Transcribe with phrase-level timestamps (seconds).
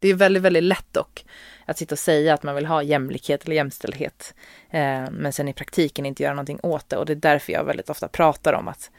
[0.00, 1.24] Det är väldigt, väldigt lätt dock
[1.64, 4.34] att sitta och säga att man vill ha jämlikhet eller jämställdhet.
[4.70, 6.96] Eh, men sen i praktiken inte göra någonting åt det.
[6.96, 8.90] Och det är därför jag väldigt ofta pratar om att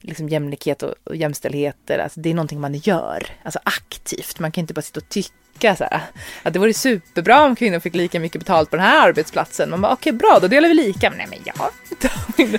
[0.00, 4.38] liksom jämlikhet och, och jämställdhet, alltså det är någonting man gör, alltså aktivt.
[4.38, 6.00] Man kan inte bara sitta och tycka så här,
[6.42, 9.70] att det vore superbra om kvinnor fick lika mycket betalt på den här arbetsplatsen.
[9.70, 11.10] Man bara, okej okay, bra, då delar vi lika.
[11.10, 11.70] Men nej men ja.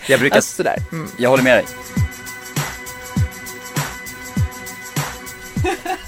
[0.07, 0.77] Jag brukar, alltså, sådär.
[0.91, 1.09] Mm.
[1.17, 1.65] jag håller med dig.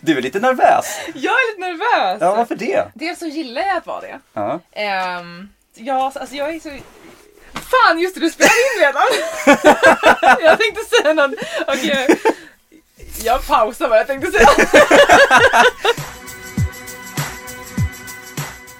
[0.00, 0.86] du är lite nervös.
[1.14, 2.18] Jag är lite nervös.
[2.20, 2.84] Ja, varför det?
[2.94, 4.20] Dels så gillar jag att vara det.
[4.32, 4.60] Ja.
[5.20, 6.70] Um, ja, alltså jag är så
[7.54, 9.02] Fan just det, du spelar in redan!
[10.40, 11.32] jag tänkte säga något,
[11.66, 12.04] okej.
[12.04, 12.16] Okay.
[13.24, 14.48] Jag pausar vad jag tänkte säga.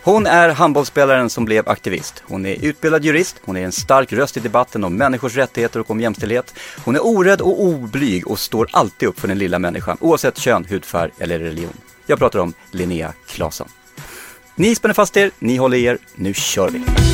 [0.04, 2.22] Hon är handbollsspelaren som blev aktivist.
[2.26, 5.90] Hon är utbildad jurist, hon är en stark röst i debatten om människors rättigheter och
[5.90, 6.54] om jämställdhet.
[6.84, 10.64] Hon är orädd och oblyg och står alltid upp för den lilla människan, oavsett kön,
[10.68, 11.76] hudfärg eller religion.
[12.06, 13.68] Jag pratar om Linnea Claesson.
[14.54, 17.13] Ni spänner fast er, ni håller er, nu kör vi!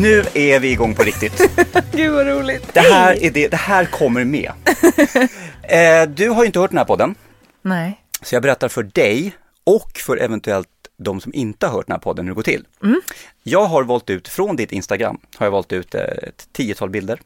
[0.00, 1.50] Nu är vi igång på riktigt.
[1.92, 2.74] Gud vad roligt.
[2.74, 4.52] Det här, är det, det här kommer med.
[5.62, 7.14] eh, du har ju inte hört den här podden.
[7.62, 8.04] Nej.
[8.22, 9.32] Så jag berättar för dig
[9.64, 12.66] och för eventuellt de som inte har hört den här podden hur det går till.
[12.82, 13.00] Mm.
[13.42, 17.20] Jag har valt ut, från ditt Instagram, har jag valt ut eh, ett tiotal bilder.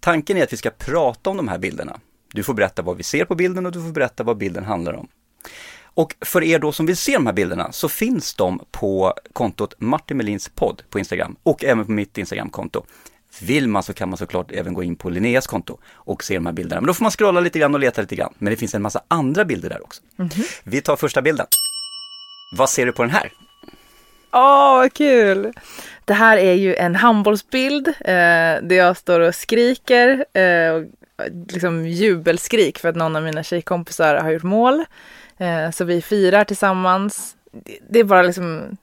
[0.00, 2.00] Tanken är att vi ska prata om de här bilderna.
[2.32, 4.92] Du får berätta vad vi ser på bilden och du får berätta vad bilden handlar
[4.92, 5.08] om.
[5.94, 9.74] Och för er då som vill se de här bilderna så finns de på kontot
[9.78, 12.84] Martin Melins podd på Instagram och även på mitt Instagramkonto.
[13.42, 16.46] Vill man så kan man såklart även gå in på Linneas konto och se de
[16.46, 16.80] här bilderna.
[16.80, 18.34] Men då får man scrolla lite grann och leta lite grann.
[18.38, 20.02] Men det finns en massa andra bilder där också.
[20.18, 20.60] Mm -hmm.
[20.64, 21.46] Vi tar första bilden.
[22.56, 23.32] Vad ser du på den här?
[24.32, 25.52] Åh, oh, vad kul!
[26.04, 27.94] Det här är ju en handbollsbild eh,
[28.62, 30.82] där jag står och skriker, eh,
[31.48, 34.84] liksom jubelskrik för att någon av mina tjejkompisar har gjort mål.
[35.38, 37.36] Eh, så vi firar tillsammans.
[37.88, 38.76] Det är bara liksom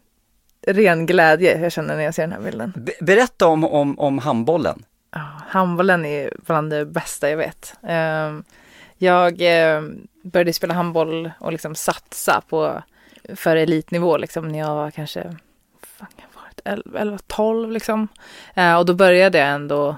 [0.68, 2.74] ren glädje jag känner när jag ser den här bilden.
[2.76, 4.86] Be berätta om, om, om handbollen.
[5.48, 7.76] Handbollen är bland det bästa jag vet.
[7.84, 8.40] Eh,
[8.98, 9.82] jag eh,
[10.24, 12.82] började spela handboll och liksom satsa på
[13.36, 15.36] för elitnivå liksom när jag var kanske
[16.64, 18.08] 11-12 liksom.
[18.54, 19.98] Eh, och då började jag ändå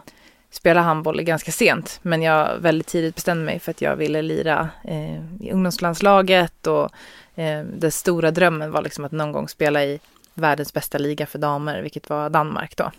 [0.53, 4.69] spela handboll ganska sent, men jag väldigt tidigt bestämde mig för att jag ville lira
[4.83, 6.91] eh, i ungdomslandslaget och
[7.35, 9.99] eh, den stora drömmen var liksom att någon gång spela i
[10.33, 12.91] världens bästa liga för damer, vilket var Danmark då.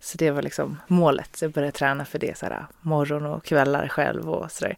[0.00, 1.36] Så det var liksom målet.
[1.36, 4.76] Så jag började träna för det så här morgon och kvällar själv och sådär.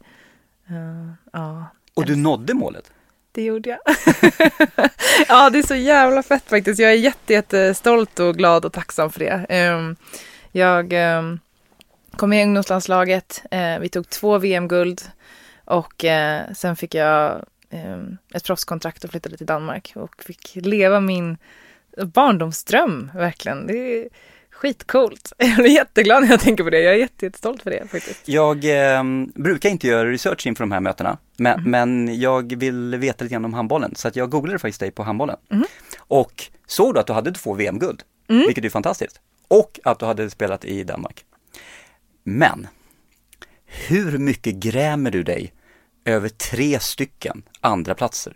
[0.71, 1.65] Uh, ja.
[1.95, 2.93] Och du nådde målet?
[3.33, 3.79] Det gjorde jag.
[5.29, 6.81] ja, det är så jävla fett faktiskt.
[6.81, 9.71] Jag är jätte, jättestolt och glad och tacksam för det.
[9.75, 9.97] Um,
[10.53, 11.41] jag um,
[12.17, 13.43] kom med i ungdomslandslaget.
[13.51, 15.03] Eh, vi tog två VM-guld
[15.65, 17.99] och eh, sen fick jag eh,
[18.35, 21.39] ett proffskontrakt och flyttade till Danmark och fick leva min
[22.15, 23.67] barndomsdröm verkligen.
[23.67, 24.09] Det är
[24.51, 25.33] skitcoolt.
[25.39, 26.81] Jag blir jätteglad när jag tänker på det.
[26.81, 28.29] Jag är jättestolt för det faktiskt.
[28.29, 29.05] Jag eh,
[29.35, 31.71] brukar inte göra research inför de här mötena, men, mm.
[31.71, 35.03] men jag vill veta lite grann om handbollen, så att jag googlade faktiskt dig på
[35.03, 35.37] handbollen.
[35.51, 35.65] Mm.
[35.99, 38.47] Och såg då att du hade två VM-guld, mm.
[38.47, 39.21] vilket är fantastiskt.
[39.49, 41.25] Och att du hade spelat i Danmark.
[42.29, 42.69] Men,
[43.67, 45.53] hur mycket grämer du dig
[46.05, 48.33] över tre stycken andra platser.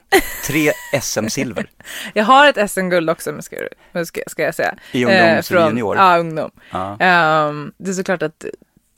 [0.46, 1.70] Tre SM-silver.
[2.14, 3.56] jag har ett SM-guld också, ska,
[4.26, 4.74] ska, jag säga.
[4.92, 5.96] I ungdoms eh, junior?
[5.96, 6.50] Ja, ungdom.
[6.70, 7.46] Ah.
[7.48, 8.44] Um, det är såklart att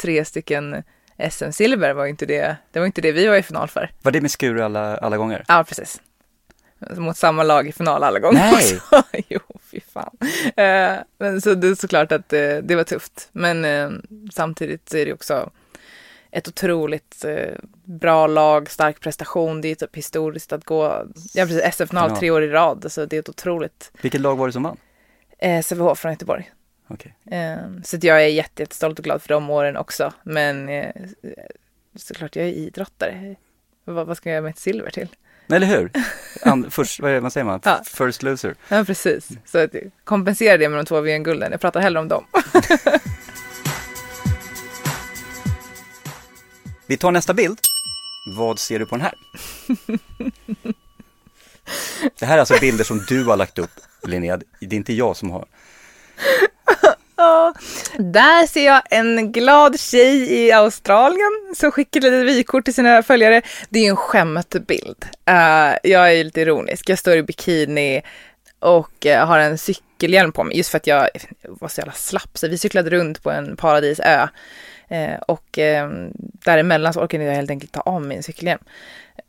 [0.02, 0.82] tre stycken
[1.31, 3.90] SM-silver var inte det, det var inte det vi var i final för.
[4.02, 5.44] Var det med skur alla, alla gånger?
[5.49, 6.00] Ja, precis.
[6.96, 8.55] Mot samma lag i final alla gånger Nej.
[8.76, 9.02] också.
[9.29, 9.40] jo,
[9.70, 10.17] fy fan.
[10.46, 13.29] Uh, men så det är såklart att uh, det var tufft.
[13.32, 14.00] Men uh,
[14.32, 15.50] samtidigt så är det också
[16.31, 17.25] ett otroligt
[17.84, 19.61] bra lag, stark prestation.
[19.61, 22.17] Det är typ historiskt att gå, ja precis, SF-final ja.
[22.17, 22.93] tre år i rad.
[22.93, 23.93] Så det är ett otroligt.
[24.02, 24.76] Vilket lag var det som vann?
[25.43, 26.50] Eh, Sävehof från Göteborg.
[26.88, 27.12] Okay.
[27.38, 30.12] Eh, så jag är jättestolt och glad för de åren också.
[30.23, 30.90] Men eh,
[31.96, 33.37] såklart, jag är idrottare.
[33.84, 35.08] Vad, vad ska jag göra med ett silver till?
[35.49, 35.91] Eller hur?
[36.43, 37.61] An, först, vad, är, vad säger man?
[37.65, 37.83] Ja.
[37.85, 38.55] First loser.
[38.69, 39.29] Ja, precis.
[39.44, 39.71] Så att
[40.05, 41.53] kompensera det med de två VM-gulden.
[41.53, 42.25] Jag pratar hellre om dem.
[46.87, 47.59] Vi tar nästa bild.
[48.37, 49.15] Vad ser du på den här?
[52.19, 53.71] Det här är alltså bilder som du har lagt upp,
[54.03, 54.37] Linnea.
[54.61, 55.47] Det är inte jag som har.
[57.22, 57.54] Ja,
[57.98, 63.42] där ser jag en glad tjej i Australien som skickar lite vykort till sina följare.
[63.69, 65.04] Det är ju en skämtbild.
[65.30, 66.88] Uh, jag är lite ironisk.
[66.88, 68.02] Jag står i bikini
[68.58, 71.08] och uh, har en cykelhjälm på mig just för att jag
[71.42, 72.38] var så jävla slapp.
[72.38, 74.28] Så vi cyklade runt på en paradisö
[74.92, 76.08] uh, och uh,
[76.44, 78.62] däremellan så orkade jag helt enkelt ta av min cykelhjälm.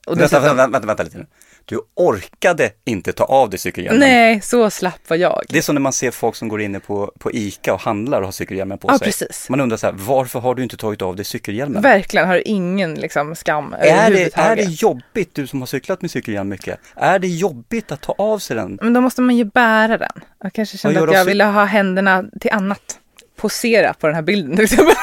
[0.07, 1.25] Och Vänta, dessutom- vänta, vänta, vänta lite nu.
[1.65, 3.99] Du orkade inte ta av dig cykelhjälmen.
[3.99, 5.43] Nej, så slapp var jag.
[5.49, 8.19] Det är som när man ser folk som går inne på, på ICA och handlar
[8.21, 9.05] och har cykelhjälmen på Ja, sig.
[9.05, 9.49] precis.
[9.49, 11.81] Man undrar så här, varför har du inte tagit av dig cykelhjälmen?
[11.81, 16.11] Verkligen, har ingen liksom skam Är det, är det jobbigt, du som har cyklat med
[16.11, 18.79] cykelhjälm mycket, är det jobbigt att ta av sig den?
[18.81, 20.11] Men då måste man ju bära den.
[20.43, 21.29] Jag kanske kände att jag du?
[21.29, 22.99] ville ha händerna till annat.
[23.37, 24.95] Posera på den här bilden till exempel.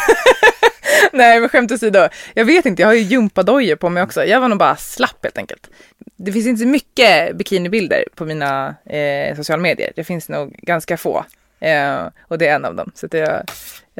[1.12, 2.08] Nej men skämt åsido.
[2.34, 4.24] Jag vet inte, jag har ju gympadojor på mig också.
[4.24, 5.70] Jag var nog bara slapp helt enkelt.
[6.16, 9.92] Det finns inte så mycket bikinibilder på mina eh, sociala medier.
[9.96, 11.24] Det finns nog ganska få.
[11.60, 12.92] Eh, och det är en av dem.
[12.94, 13.42] Så att jag,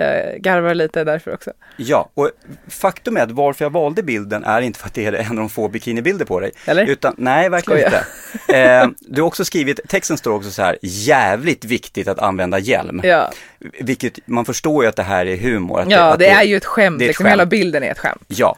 [0.00, 1.52] jag garvar lite därför också.
[1.76, 2.30] Ja, och
[2.68, 5.36] faktum är att varför jag valde bilden är inte för att det är en av
[5.36, 6.52] de få bikinibilder på dig.
[6.66, 6.86] Eller?
[6.86, 8.04] Utan, nej, verkligen Skojar.
[8.48, 8.58] inte.
[8.58, 13.00] Eh, du har också skrivit, texten står också så här, jävligt viktigt att använda hjälm.
[13.04, 13.32] Ja,
[13.80, 15.86] Vilket, man förstår ju att det här är humor.
[15.88, 16.98] Ja att det är ju ett skämt.
[16.98, 17.24] det är ett liksom.
[17.24, 17.32] skämt.
[17.32, 18.24] Hela bilden är ett skämt.
[18.26, 18.56] Ja,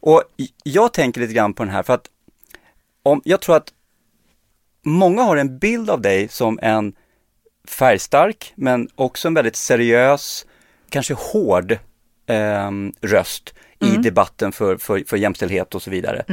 [0.00, 0.22] och
[0.62, 2.06] jag tänker lite grann på den här för att
[3.02, 3.72] om, jag tror att
[4.82, 6.92] många har en bild av dig som en
[7.68, 10.46] färgstark men också en väldigt seriös,
[10.90, 11.78] kanske hård
[12.26, 16.24] ehm, röst i debatten för, för, för jämställdhet och så vidare.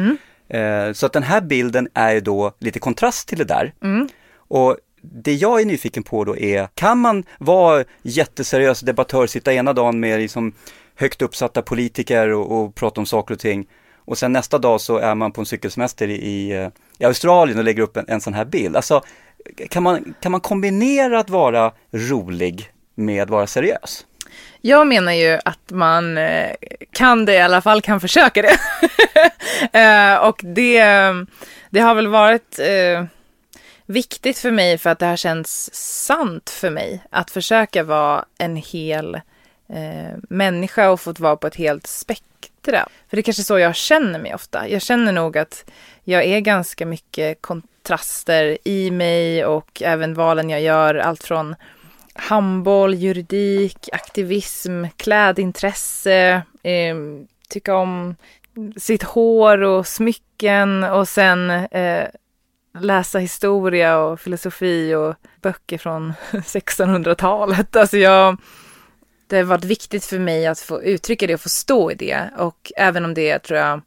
[0.50, 3.74] Eh, så att den här bilden är då lite kontrast till det där.
[4.38, 9.74] Och det jag är nyfiken på då är, kan man vara jätteseriös debattör, sitta ena
[9.74, 10.54] dagen med liksom
[10.95, 13.68] högt uppsatta politiker och, och prata om saker och ting
[14.07, 16.69] och sen nästa dag så är man på en cykelsemester i, i, eh,
[17.00, 18.75] i Australien och lägger upp en, en sån här bild.
[18.75, 19.01] Alltså,
[19.69, 24.06] kan man, kan man kombinera att vara rolig med att vara seriös?
[24.61, 26.51] Jag menar ju att man eh,
[26.91, 28.57] kan det i alla fall, kan försöka det.
[29.73, 30.83] Eh, och det,
[31.69, 33.05] det har väl varit eh,
[33.85, 38.55] viktigt för mig för att det har känts sant för mig att försöka vara en
[38.55, 39.15] hel
[39.69, 42.87] eh, människa och fått vara på ett helt spektra.
[43.09, 44.69] För det är kanske så jag känner mig ofta.
[44.69, 45.65] Jag känner nog att
[46.03, 51.55] jag är ganska mycket kontraster i mig och även valen jag gör, allt från
[52.17, 56.95] handboll, juridik, aktivism, klädintresse, eh,
[57.49, 58.15] tycka om
[58.77, 62.07] sitt hår och smycken och sen eh,
[62.79, 67.75] läsa historia och filosofi och böcker från 1600-talet.
[67.75, 68.37] Alltså jag,
[69.27, 72.29] det har varit viktigt för mig att få uttrycka det och få stå i det
[72.37, 73.81] och även om det tror jag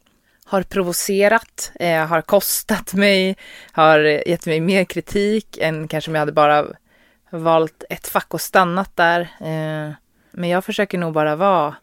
[0.45, 3.37] har provocerat, eh, har kostat mig,
[3.71, 6.65] har gett mig mer kritik än kanske om jag hade bara
[7.31, 9.21] valt ett fack och stannat där.
[9.21, 9.93] Eh,
[10.31, 11.75] men jag försöker nog bara vara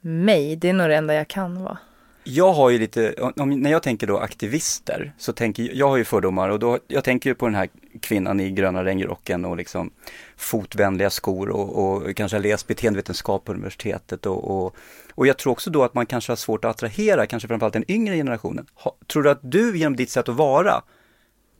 [0.00, 0.56] mig.
[0.56, 1.78] Det är nog det enda jag kan vara.
[2.24, 5.96] Jag har ju lite, om, när jag tänker då aktivister, så tänker jag, jag har
[5.96, 7.68] ju fördomar och då, jag tänker ju på den här
[8.00, 9.90] kvinnan i gröna regnrocken och liksom
[10.36, 14.76] fotvänliga skor och, och kanske har läst beteendevetenskap på universitetet och, och,
[15.14, 17.90] och jag tror också då att man kanske har svårt att attrahera, kanske framförallt den
[17.90, 18.66] yngre generationen.
[18.74, 20.82] Ha, tror du att du genom ditt sätt att vara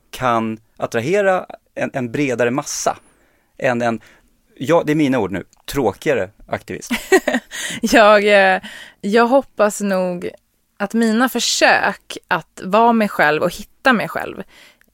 [0.09, 2.97] kan attrahera en, en bredare massa
[3.61, 3.99] än en,
[4.55, 6.91] ja det är mina ord nu, tråkigare aktivist?
[7.81, 8.61] Jag, eh,
[9.01, 10.29] jag hoppas nog
[10.77, 14.43] att mina försök att vara mig själv och hitta mig själv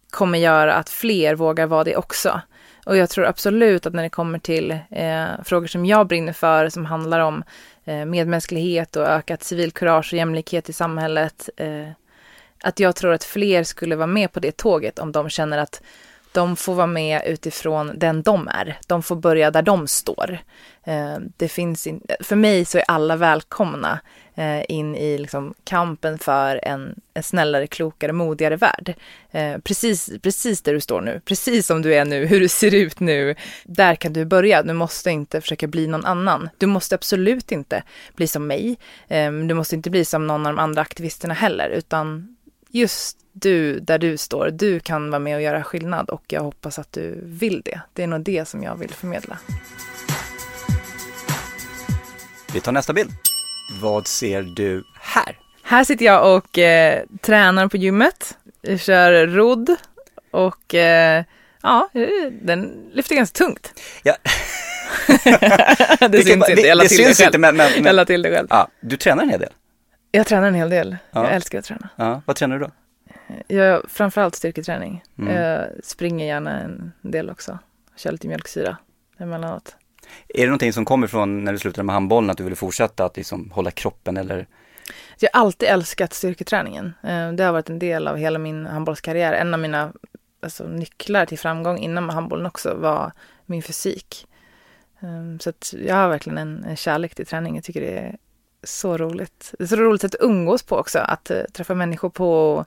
[0.09, 2.41] kommer göra att fler vågar vara det också.
[2.85, 6.69] Och jag tror absolut att när det kommer till eh, frågor som jag brinner för,
[6.69, 7.43] som handlar om
[7.85, 11.89] eh, medmänsklighet och ökat civilkurage och jämlikhet i samhället, eh,
[12.63, 15.81] att jag tror att fler skulle vara med på det tåget om de känner att
[16.31, 18.77] de får vara med utifrån den de är.
[18.87, 20.39] De får börja där de står.
[20.87, 23.99] Eh, det finns in, för mig så är alla välkomna
[24.35, 28.93] eh, in i liksom kampen för en, en snällare, klokare, modigare värld.
[29.31, 32.73] Eh, precis, precis där du står nu, precis som du är nu, hur du ser
[32.73, 33.35] ut nu.
[33.63, 34.63] Där kan du börja.
[34.63, 36.49] Du måste inte försöka bli någon annan.
[36.57, 37.83] Du måste absolut inte
[38.15, 38.77] bli som mig.
[39.47, 42.36] Du måste inte bli som någon av de andra aktivisterna heller, utan
[42.69, 46.79] just du, där du står, du kan vara med och göra skillnad och jag hoppas
[46.79, 47.81] att du vill det.
[47.93, 49.37] Det är nog det som jag vill förmedla.
[52.53, 53.11] Vi tar nästa bild.
[53.81, 55.39] Vad ser du här?
[55.63, 58.37] Här sitter jag och eh, tränar på gymmet.
[58.61, 59.75] Jag kör rodd
[60.31, 61.23] och eh,
[61.63, 61.89] ja,
[62.41, 63.73] den lyfter ganska tungt.
[64.03, 64.15] Ja.
[65.99, 67.27] det Det- syns inte, jag la det till syns det själv.
[67.29, 68.47] inte, men- men- men- Jag la till det själv.
[68.49, 69.51] Ja, du tränar en hel del.
[70.11, 70.97] Jag tränar en hel del.
[71.11, 71.23] Ja.
[71.23, 71.89] Jag älskar att träna.
[71.95, 72.71] Ja, vad tränar du då?
[73.47, 75.03] Jag framförallt styrketräning.
[75.17, 75.35] Mm.
[75.35, 77.59] Jag springer gärna en del också.
[77.95, 78.77] Kör lite mjölksyra
[79.17, 79.75] emellanåt.
[80.27, 83.05] Är det någonting som kommer från när du slutade med handbollen, att du ville fortsätta
[83.05, 84.47] att liksom hålla kroppen eller?
[85.19, 86.93] Jag har alltid älskat styrketräningen.
[87.03, 89.33] Eh, Det har varit en del av hela min handbollskarriär.
[89.33, 89.93] En av mina
[90.41, 93.11] alltså, nycklar till framgång inom handbollen också var
[93.45, 94.27] min fysik.
[94.99, 97.55] Eh, Så att jag har verkligen en, en kärlek till träning.
[97.55, 98.17] Jag tycker det är
[98.67, 99.53] så roligt.
[99.57, 100.99] Det är så roligt att umgås på också.
[100.99, 102.65] Att eh, träffa människor på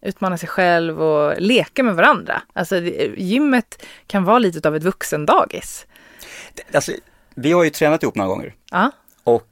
[0.00, 2.42] utmana sig själv och leka med varandra.
[2.52, 2.76] Alltså
[3.16, 5.86] gymmet kan vara lite av ett vuxendagis.
[6.72, 6.92] Alltså,
[7.34, 8.90] vi har ju tränat ihop några gånger Ja,
[9.24, 9.48] och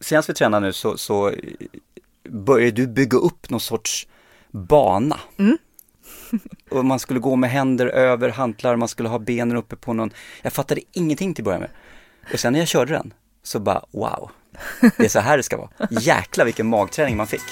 [0.00, 1.32] senast vi tränade nu så, så
[2.28, 4.08] började du bygga upp någon sorts
[4.50, 5.20] bana.
[5.38, 5.58] Mm.
[6.70, 10.10] och man skulle gå med händer över hantlar, man skulle ha benen uppe på någon,
[10.42, 11.70] jag fattade ingenting till att börja med.
[12.32, 14.30] Och sen när jag körde den så bara wow,
[14.96, 15.68] det är så här det ska vara.
[15.90, 17.42] Jäklar vilken magträning man fick.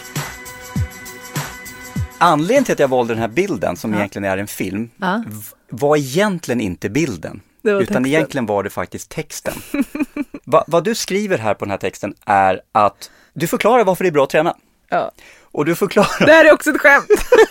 [2.18, 3.98] Anledningen till att jag valde den här bilden, som Ja.
[3.98, 5.24] egentligen är en film, Ja.
[5.68, 7.40] var egentligen inte bilden.
[7.62, 8.06] Utan texten.
[8.06, 9.54] egentligen var det faktiskt texten.
[10.44, 14.08] Va, vad du skriver här på den här texten är att du förklarar varför det
[14.08, 14.56] är bra att träna.
[14.88, 15.10] ja.
[15.42, 17.06] Och du förklarar, Det här är också ett skämt.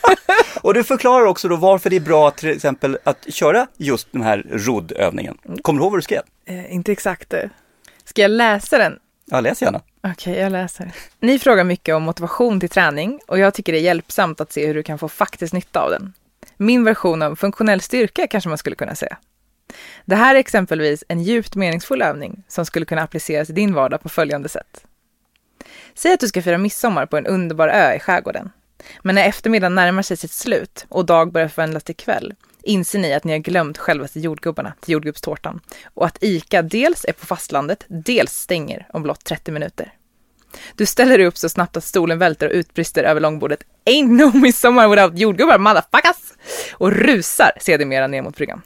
[0.62, 4.22] och du förklarar också då varför det är bra till exempel att köra just den
[4.22, 5.38] här roddövningen.
[5.62, 6.22] Kommer du ihåg vad du skrev?
[6.46, 7.34] Eh, inte exakt.
[8.06, 9.00] Ska jag läsa den?
[9.26, 9.82] Ja, läs gärna.
[10.04, 10.92] Okej, jag läser.
[11.20, 14.68] Ni frågar mycket om motivation till träning och jag tycker det är hjälpsamt att se
[14.68, 16.14] hur du kan få faktisk nytta av den.
[16.58, 19.18] Min version av funktionell styrka kanske man skulle kunna säga.
[20.06, 24.02] Det här är exempelvis en djupt meningsfull övning som skulle kunna appliceras i din vardag
[24.02, 24.86] på följande sätt.
[25.94, 28.52] Säg att du ska fira midsommar på en underbar ö i skärgården.
[29.02, 32.34] Men när eftermiddagen närmar sig sitt slut och dag börjar förvandlas till kväll
[32.64, 35.60] inser ni att ni har glömt självaste jordgubbarna till jordgubbstårtan
[35.94, 39.94] och att ICA dels är på fastlandet, dels stänger om blott 30 minuter.
[40.76, 44.38] Du ställer dig upp så snabbt att stolen välter och utbrister över långbordet Ain't no
[44.38, 46.34] midsommar without jordgubbar, motherfuckers!
[46.74, 48.62] Och rusar sedermera ner mot bryggan.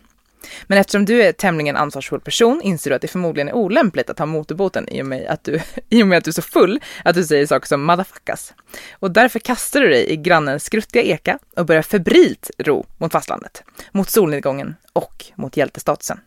[0.64, 4.20] Men eftersom du är tämligen ansvarsfull person inser du att det förmodligen är olämpligt att
[4.20, 6.80] ha motorbåten i och med att du, i och med att du är så full
[7.06, 8.54] att du säger saker som motherfuckas.
[8.92, 13.64] Och därför kastar du dig i grannens skruttiga eka och börjar febrilt ro mot fastlandet,
[13.92, 16.20] mot solnedgången och mot hjältestatusen.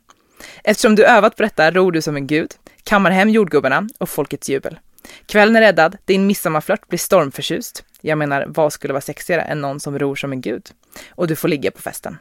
[0.64, 4.48] Eftersom du övat på detta ror du som en gud, kammar hem jordgubbarna och folkets
[4.48, 4.78] jubel.
[5.26, 7.84] Kvällen är räddad, din midsommarflört blir stormförtjust.
[8.00, 10.70] Jag menar, vad skulle vara sexigare än någon som ror som en gud?
[11.10, 12.18] Och du får ligga på festen.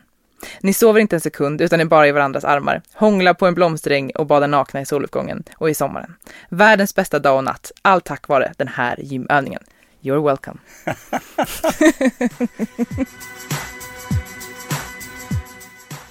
[0.61, 4.11] Ni sover inte en sekund utan är bara i varandras armar, hånglar på en blomsteräng
[4.15, 6.15] och badar nakna i soluppgången och i sommaren.
[6.49, 9.63] Världens bästa dag och natt, allt tack vare den här gymövningen.
[10.01, 10.59] You're welcome.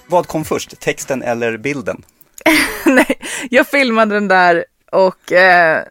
[0.07, 2.03] Vad kom först, texten eller bilden?
[2.85, 3.19] Nej,
[3.49, 5.83] jag filmade den där och eh,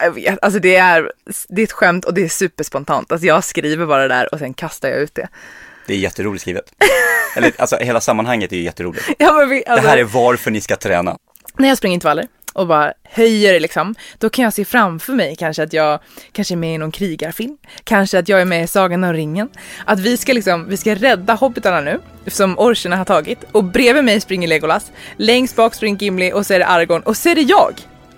[0.00, 1.12] jag vet, alltså det är,
[1.48, 3.12] det är ett skämt och det är superspontant.
[3.12, 5.28] Alltså jag skriver bara det där och sen kastar jag ut det.
[5.86, 6.64] Det är jätteroligt skrivet.
[7.36, 9.04] Eller alltså hela sammanhanget är ju jätteroligt.
[9.18, 11.18] Ja, vi, alltså, Det här är varför ni ska träna.
[11.58, 15.62] När jag springer intervaller och bara höjer liksom, då kan jag se framför mig kanske
[15.62, 16.00] att jag
[16.32, 19.48] kanske är med i någon krigarfilm, kanske att jag är med i Sagan om ringen.
[19.84, 24.04] Att vi ska liksom, vi ska rädda hobbitarna nu, som orcherna har tagit, och bredvid
[24.04, 27.34] mig springer Legolas, längst bak springer Gimli och så är det Aragorn och så är
[27.34, 27.74] det jag.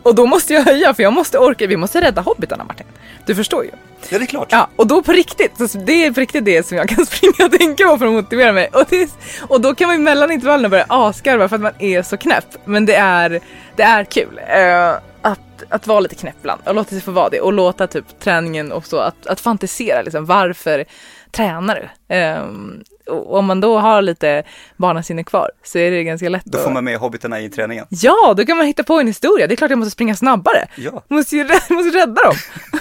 [0.06, 2.86] Och då måste jag höja för jag måste orka, vi måste rädda hobbitarna Martin.
[3.26, 3.70] Du förstår ju.
[4.10, 4.48] Ja, det är klart.
[4.50, 7.46] Ja, och då på riktigt, så det är på riktigt det som jag kan springa
[7.46, 8.68] och tänka på för att motivera mig.
[8.72, 9.10] Och, det,
[9.48, 12.44] och då kan man ju mellan intervallerna börja asgarva för att man är så knäpp.
[12.64, 13.40] Men det är,
[13.76, 14.90] det är kul eh,
[15.22, 18.20] att, att vara lite knäpp ibland och låta sig få vara det och låta typ
[18.20, 20.84] träningen och så, att, att fantisera liksom, varför
[21.30, 22.14] tränar du?
[22.14, 24.42] Och om man då har lite
[24.76, 26.64] barnasinne kvar så är det ganska lätt Då att...
[26.64, 27.86] får man med hobbitarna i träningen.
[27.88, 29.46] Ja, då kan man hitta på en historia.
[29.46, 30.68] Det är klart jag måste springa snabbare.
[30.76, 31.02] Ja.
[31.08, 32.34] Måste ju rädda, måste rädda dem.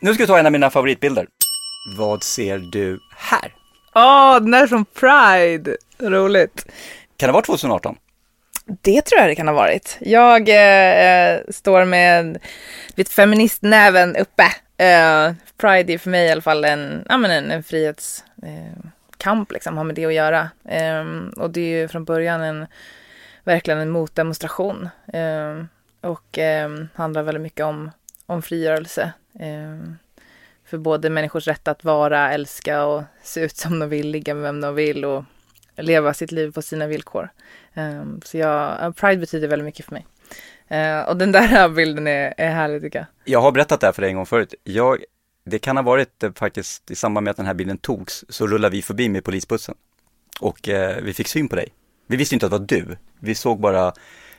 [0.00, 1.26] Nu ska vi ta en av mina favoritbilder.
[1.96, 3.54] Vad ser du här?
[3.94, 5.76] Åh, den där är från Pride.
[5.98, 6.66] Roligt.
[7.16, 7.96] Kan det vara 2018?
[8.82, 9.96] Det tror jag det kan ha varit.
[10.00, 12.38] Jag eh, står med
[12.94, 14.44] lite feministnäven uppe.
[14.78, 19.54] Eh, Pride är för mig i alla fall en, ja, men en, en frihetskamp, eh,
[19.54, 20.50] liksom, har med det att göra.
[20.64, 21.04] Eh,
[21.36, 22.66] och det är ju från början en,
[23.44, 24.88] verkligen en motdemonstration.
[25.12, 25.64] Eh,
[26.00, 27.90] och eh, handlar väldigt mycket om,
[28.26, 29.12] om frigörelse.
[29.40, 29.92] Eh,
[30.64, 34.42] för både människors rätt att vara, älska och se ut som de vill, ligga med
[34.42, 35.24] vem de vill och
[35.76, 37.28] leva sitt liv på sina villkor.
[37.74, 40.06] Ehm, så jag, Pride betyder väldigt mycket för mig.
[40.68, 43.06] Eh, och den där bilden är, är härlig tycker jag.
[43.24, 44.54] Jag har berättat det här för dig en gång förut.
[44.64, 44.98] Jag,
[45.44, 48.46] det kan ha varit eh, faktiskt i samband med att den här bilden togs så
[48.46, 49.74] rullade vi förbi med polisbussen.
[50.40, 51.68] Och eh, vi fick syn på dig.
[52.06, 52.96] Vi visste inte att det var du.
[53.20, 53.92] Vi såg bara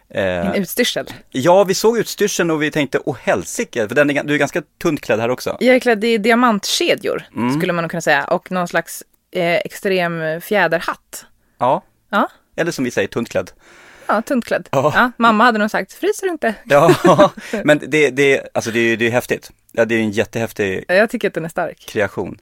[0.10, 1.08] en eh, utstyrsel.
[1.30, 4.62] Ja, vi såg utstyrseln och vi tänkte, åh helsike, för den är, du är ganska
[4.82, 5.58] tunt klädd här också.
[5.60, 7.58] Jag är klädd i diamantkedjor, Mm.
[7.58, 8.24] skulle man nog kunna säga.
[8.26, 11.26] Och någon slags eh, extrem fjäderhatt.
[11.58, 13.52] Ja, Ja, eller som vi säger, tunt klädd.
[14.10, 14.70] Ja tunt klädd.
[14.72, 14.92] Ja.
[14.96, 15.12] Ja.
[15.18, 16.56] mamma hade nog sagt, fryser du inte?
[16.66, 16.96] Ja,
[17.64, 19.52] men det, det, alltså det, är- det är häftigt.
[19.72, 21.86] Ja, det är en jättehäftig Jag tycker att den är stark.
[21.88, 22.38] kreation.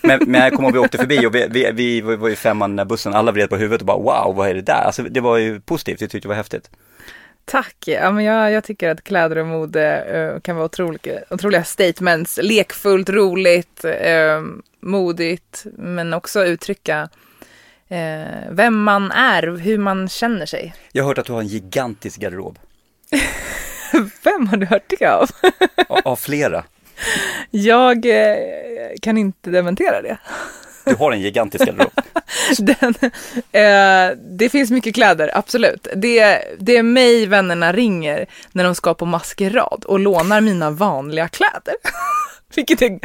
[0.00, 2.56] Men, men jag kommer ihåg vi åkte förbi och vi, vi, vi var ju fem
[2.56, 3.96] man i den här bussen, alla vred på huvudet och bara
[4.26, 4.82] wow, vad är det där?
[4.86, 6.70] Alltså det var ju positivt, vi tyckte det var häftigt.
[7.44, 7.76] Tack!
[7.86, 12.38] Ja, men jag, jag tycker att kläder och mode eh, kan vara otroliga, otroliga statements.
[12.42, 14.42] Lekfullt, roligt, eh,
[14.80, 17.08] modigt, men också uttrycka
[17.88, 20.74] eh, vem man är, hur man känner sig.
[20.92, 22.58] Jag har hört att du har en gigantisk garderob,
[24.24, 25.30] Vem har du hört det av?
[25.88, 26.64] av, av flera.
[27.50, 28.36] Jag eh,
[29.02, 30.18] kan inte dementera det.
[30.84, 31.92] Du har en gigantisk garderob.
[32.58, 32.94] Den,
[33.52, 35.86] eh, det finns mycket kläder, absolut.
[35.96, 41.28] Det, det är mig vännerna ringer när de ska på maskerad och lånar mina vanliga
[41.28, 41.74] kläder.
[42.56, 42.98] Vilket är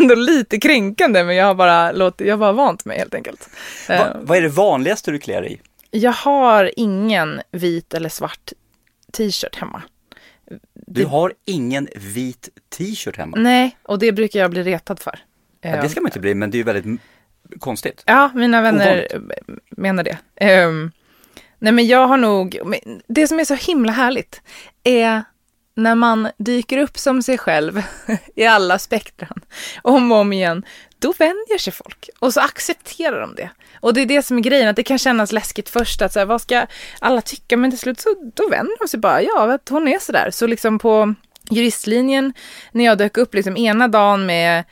[0.00, 3.48] ändå lite kränkande, men jag har bara, låtit, jag har bara vant mig helt enkelt.
[3.88, 5.60] Eh, Va, vad är det vanligaste du klär i?
[5.94, 8.52] jag har ingen vit eller svart
[9.12, 9.82] t-shirt hemma.
[10.74, 13.36] Du har ingen vit t-shirt hemma.
[13.36, 15.18] Nej, och det brukar jag bli retad för.
[15.60, 17.00] Ja, det ska man inte bli, men det är ju väldigt
[17.58, 18.02] konstigt.
[18.06, 19.06] Ja, mina vänner
[19.70, 20.18] menar det.
[20.36, 20.92] Ehm,
[21.58, 22.58] nej, men jag har nog,
[23.06, 24.40] det som är så himla härligt
[24.84, 25.24] är
[25.74, 27.82] när man dyker upp som sig själv
[28.36, 29.40] i alla spektran
[29.82, 30.64] om och om igen,
[30.98, 33.50] då vänjer sig folk och så accepterar de det.
[33.80, 36.18] Och det är det som är grejen, att det kan kännas läskigt först att så
[36.18, 36.66] här, vad ska
[37.00, 39.98] alla tycka, men till slut så då vänder de sig bara, ja, vet, hon är
[39.98, 40.30] sådär.
[40.30, 41.14] Så liksom på
[41.50, 42.32] juristlinjen,
[42.72, 44.64] när jag dök upp liksom ena dagen med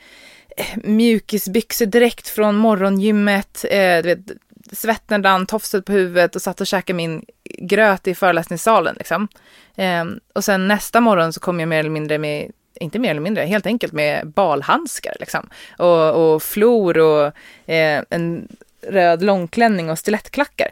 [0.57, 4.30] eh, mjukisbyxor direkt från morgongymmet, eh, du vet,
[4.73, 7.25] svetten rann, tofset på huvudet och satt och käkade min
[7.59, 8.94] gröt i föreläsningssalen.
[8.99, 9.29] Liksom.
[9.77, 13.21] Eh, och sen nästa morgon så kom jag mer eller mindre med, inte mer eller
[13.21, 15.49] mindre, helt enkelt med balhandskar liksom.
[15.79, 17.27] Och, och flor och
[17.71, 18.49] eh, en
[18.87, 20.68] röd långklänning och stilettklackar.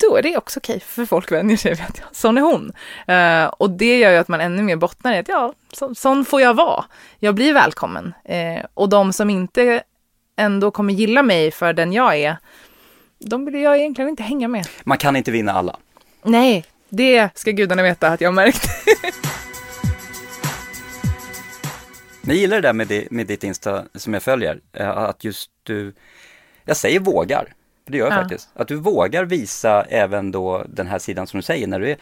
[0.00, 2.72] Då är det också okej, för folk vänjer sig vid att ja, sån är hon.
[3.06, 6.24] Eh, och det gör ju att man ännu mer bottnar i att ja, så, sån
[6.24, 6.84] får jag vara.
[7.18, 8.14] Jag blir välkommen.
[8.24, 9.82] Eh, och de som inte
[10.36, 12.36] ändå kommer gilla mig för den jag är,
[13.26, 14.66] de vill jag egentligen inte hänga med.
[14.84, 15.76] Man kan inte vinna alla.
[16.22, 18.68] Nej, det ska gudarna veta att jag har märkt.
[22.22, 25.50] Jag gillar det där med, det, med ditt Insta som jag följer, eh, att just
[25.62, 25.94] du,
[26.64, 28.20] jag säger vågar, för det gör jag Ja.
[28.22, 28.48] faktiskt.
[28.54, 31.96] Att du vågar visa även då den här sidan som du säger, när du är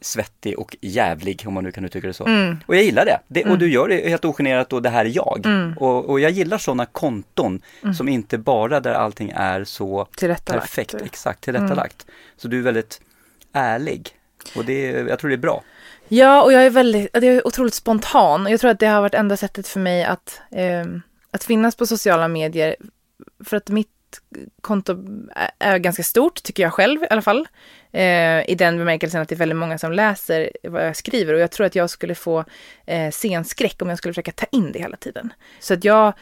[0.00, 2.26] svettig och jävlig, om man nu kan uttrycka det så.
[2.26, 2.56] Mm.
[2.66, 5.16] Och jag gillar det, det och du gör det helt ogenerat och det här är
[5.16, 5.42] jag.
[5.46, 5.78] Mm.
[5.78, 7.62] Och, och jag gillar sådana konton
[7.96, 10.08] som inte bara där allting är så
[10.46, 12.06] perfekt, exakt tillrättalagt.
[12.36, 13.00] Så du är väldigt
[13.52, 14.08] ärlig.
[14.56, 15.62] Och det, jag tror det är bra.
[16.08, 18.46] Ja, och jag är väldigt, jag är otroligt spontan.
[18.50, 21.86] Jag tror att det har varit enda sättet för mig att, ehm, att finnas på
[21.86, 22.76] sociala medier.
[23.44, 23.91] För att mitt
[24.60, 24.92] konto
[25.34, 27.48] är, är ganska stort, tycker jag själv i alla fall.
[27.92, 31.34] Eh, I den bemärkelsen att det är väldigt många som läser vad jag skriver.
[31.34, 32.44] Och jag tror att jag skulle få
[32.86, 35.32] eh, scenskräck om jag skulle försöka ta in det hela tiden.
[35.60, 36.12] Så att jag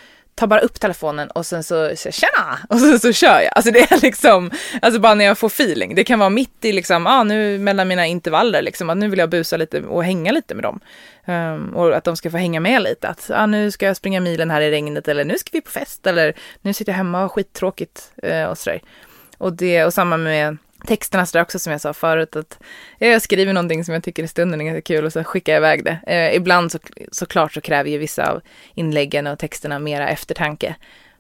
[0.41, 2.59] tar bara upp telefonen och sen så säger jag, tjena!
[2.69, 3.53] Och sen så kör jag.
[3.57, 4.51] Alltså det är liksom,
[4.83, 5.95] alltså bara när jag får feeling.
[5.95, 9.19] Det kan vara mitt i liksom, ah, nu mellan mina intervaller liksom, att nu vill
[9.19, 10.81] jag busa lite och hänga lite med dem.
[11.27, 13.09] Um, och att de ska få hänga med lite.
[13.09, 15.71] Att ah, nu ska jag springa milen här i regnet eller nu ska vi på
[15.71, 18.81] fest eller nu sitter jag hemma och har skittråkigt uh, och sådär.
[19.39, 22.59] Och det, och samma med texterna sådär också som jag sa förut, att
[22.99, 25.61] jag skriver någonting som jag tycker i stunden är ganska kul och så skickar jag
[25.61, 26.01] iväg det.
[26.07, 26.79] Eh, ibland så,
[27.13, 28.41] såklart så kräver ju vissa av
[28.75, 30.75] inläggen och texterna mera eftertanke.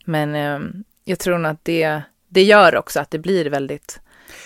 [0.04, 0.60] Men eh,
[1.04, 4.00] jag tror nog att det, det gör också att det blir väldigt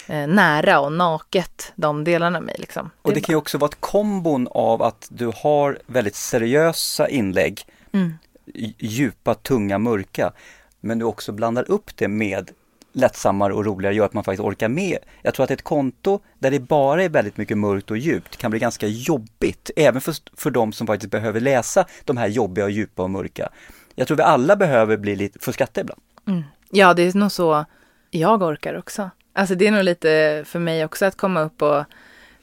[0.09, 2.57] eh, nära och naket, de delarna av mig.
[2.59, 2.91] Liksom.
[3.03, 7.09] Och är det kan ju också vara ett kombon av att du har väldigt seriösa
[7.09, 8.15] inlägg, Mm.
[8.47, 10.33] dj- djupa, tunga, mörka,
[10.81, 12.51] men du också blandar upp det med
[12.95, 14.99] lättsammare och roligare, gör att man faktiskt orkar med.
[15.23, 18.51] Jag tror att ett konto där det bara är väldigt mycket mörkt och djupt kan
[18.51, 22.71] bli ganska jobbigt, även för, för de som faktiskt behöver läsa de här jobbiga och
[22.71, 23.49] djupa och mörka.
[23.95, 26.01] Jag tror vi alla behöver bli lite, få skratta ibland.
[26.27, 26.43] Mm.
[26.71, 27.65] Ja, det är nog så
[28.11, 29.11] jag orkar också.
[29.33, 31.85] Alltså det är nog lite för mig också att komma upp och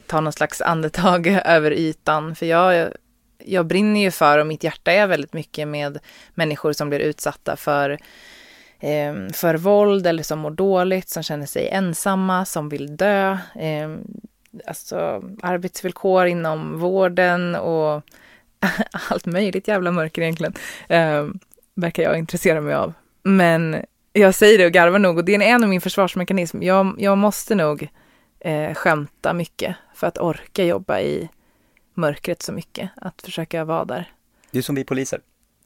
[0.08, 2.36] ta någon slags andetag över ytan.
[2.36, 2.92] För jag,
[3.38, 6.00] jag brinner ju för och mitt hjärta är väldigt mycket med
[6.34, 7.98] människor som blir utsatta för,
[8.84, 13.38] Ehm, för våld eller som mår dåligt, som känner sig ensamma, som vill dö.
[13.56, 13.96] Eh,
[14.68, 18.04] alltså, arbetsvillkor inom vården och
[19.10, 20.54] allt möjligt jävla mörker egentligen.
[20.90, 21.28] Eh,
[21.76, 22.94] verkar jag intressera mig av.
[23.24, 26.64] Men jag säger det och garvar nog och det är en av min försvarsmekanism.
[26.64, 27.90] Jag, jag måste nog
[28.40, 31.30] eh, skämta mycket för att orka jobba i
[31.94, 32.90] mörkret så mycket.
[32.96, 34.12] Att försöka vara där.
[34.52, 35.20] Det är som vi poliser.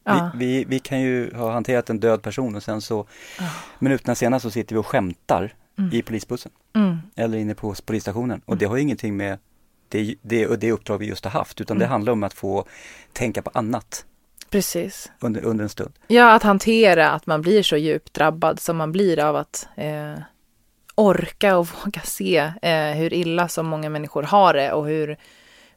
[0.05, 0.31] Ja.
[0.35, 3.07] Vi, vi, vi kan ju ha hanterat en död person och sen så
[3.39, 3.45] Ja.
[3.79, 5.93] minuterna senare så sitter vi och skämtar Mm.
[5.93, 6.97] i polisbussen Mm.
[7.15, 9.37] eller inne på polisstationen och det har ju ingenting med
[9.89, 11.91] det, det, och det uppdrag vi just har haft utan det Mm.
[11.91, 12.65] handlar om att få
[13.13, 14.05] tänka på annat
[14.49, 15.11] Precis.
[15.19, 15.93] under, under en stund.
[16.07, 20.13] Ja, att hantera att man blir så djupt drabbad som man blir av att eh,
[20.95, 25.17] orka och våga se eh, hur illa som många människor har det och hur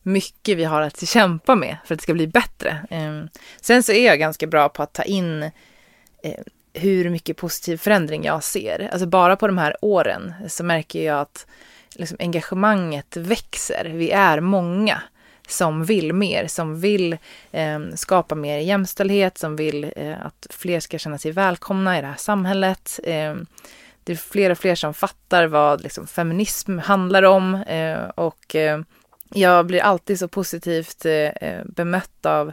[0.03, 2.87] mycket vi har att kämpa med för att det ska bli bättre.
[2.91, 3.29] Ehm,
[3.61, 5.43] sen så är jag ganska bra på att ta in
[6.23, 6.41] eh,
[6.73, 8.89] hur mycket positiv förändring jag ser.
[8.93, 11.47] Alltså bara på de här åren så märker jag att
[11.95, 13.85] liksom, engagemanget växer.
[13.85, 15.03] Vi är många
[15.49, 17.13] som vill mer, som vill
[17.53, 22.07] eh, skapa mer jämställdhet, som vill eh, att fler ska känna sig välkomna i det
[22.07, 23.01] här samhället.
[23.05, 23.35] Eh,
[24.05, 28.81] det är fler och fler som fattar vad liksom, feminism handlar om eh, och eh,
[29.35, 32.53] jag blir alltid så positivt eh, eh, bemött av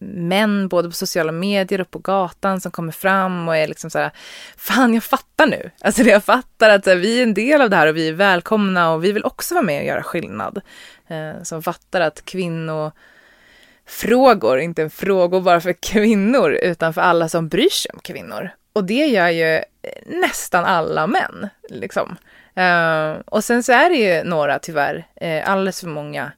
[0.00, 3.98] män, både på sociala medier och på gatan som kommer fram och är liksom så
[3.98, 4.10] här,
[4.56, 5.70] fan jag fattar nu.
[5.80, 8.12] Alltså jag fattar att här, vi är en del av det här och vi är
[8.12, 10.60] välkomna och vi vill också vara med och göra skillnad.
[11.08, 17.48] Eh, som fattar att kvinnofrågor, inte en fråga bara för kvinnor, utan för alla som
[17.48, 18.50] bryr sig om kvinnor.
[18.72, 19.62] Och det gör ju eh,
[20.06, 22.16] nästan alla män, liksom.
[22.58, 26.32] Ehm, och sen så är det ju några, tyvärr, eh, alldeles för många,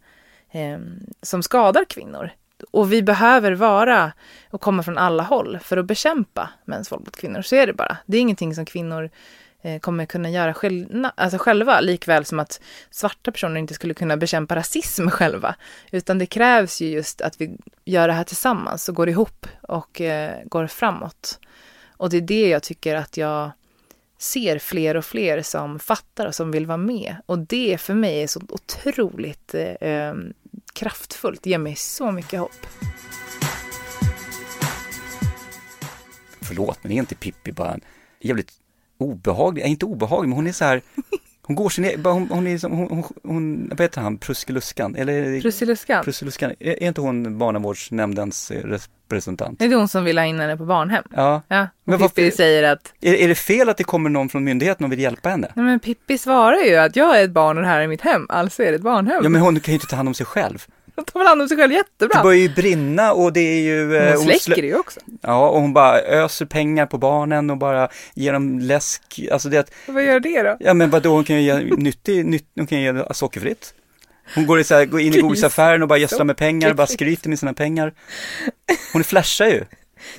[0.50, 0.78] eh,
[1.22, 2.30] som skadar kvinnor.
[2.70, 4.12] Och vi behöver vara
[4.50, 7.42] och komma från alla håll för att bekämpa mäns våld mot kvinnor.
[7.42, 7.96] Så är det bara.
[8.06, 9.10] Det är ingenting som kvinnor
[9.62, 14.16] eh, kommer kunna göra själva, alltså själva, likväl som att svarta personer inte skulle kunna
[14.16, 15.54] bekämpa rasism själva.
[15.90, 20.00] Utan det krävs ju just att vi gör det här tillsammans och går ihop och
[20.00, 21.38] eh, går framåt.
[21.96, 23.50] Och det är det jag tycker att jag
[24.20, 27.16] ser fler och fler som fattar och som vill vara med.
[27.26, 30.14] Och det för mig är så otroligt eh,
[30.72, 32.66] kraftfullt, det ger mig så mycket hopp.
[36.40, 37.80] Förlåt, men är inte Pippi bara en
[38.20, 38.52] jävligt
[38.98, 40.82] obehaglig, inte obehaglig, men hon är så här
[41.50, 45.12] hon går sin egen, hon, hon är hon, hon, hon, vad heter han, Prussiluskan, eller?
[45.12, 46.04] är det- Prussiluskan.
[46.04, 49.58] Prussiluskan, är, är inte hon barnavårdsnämndens eh, representant?
[49.58, 51.04] Det är hon som vill ha in henne på barnhem.
[51.16, 54.44] Ja, Ja, Men Pippi säger att, är, är det fel att det kommer någon från
[54.44, 55.52] myndigheten och vill hjälpa henne?
[55.54, 58.00] nej men Pippi svarar ju att jag är ett barn och det här är mitt
[58.00, 59.20] hem, alltså är det ett barnhem.
[59.22, 60.66] Ja men hon kan ju inte ta hand om sig själv.
[61.00, 62.22] Hon tar väl hand om sig själv Det jättebra.
[62.22, 63.96] börjar ju brinna och det är ju...
[63.96, 65.00] eh, Hon slä- släcker det ju också.
[65.22, 69.58] Ja, och hon bara öser pengar på barnen och bara ger dem läsk, alltså det
[69.58, 70.56] att, Vad gör det då?
[70.60, 73.74] ja men vadå, hon kan ju ge nyttig, nytt, hon kan ge sockerfritt.
[74.34, 76.86] Hon går, i så här, går in i godisaffären och bara gödslar med pengar, bara
[76.86, 77.92] skryter med sina pengar.
[78.92, 79.64] Hon flashar ju.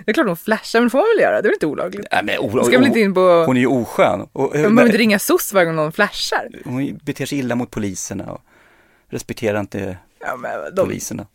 [0.06, 1.65] Det är klart hon flashar, men det får man väl göra, det är väl inte
[1.65, 2.08] olagligt?
[2.12, 4.22] Nej, men, o, ska väl inte in på, hon är ju oskön.
[4.34, 6.50] Och, man behöver inte ringa SOS varje gång någon flashar.
[6.65, 8.41] hon beter sig illa mot poliserna och
[9.10, 11.25] respekterar inte Ja men de, poliserna.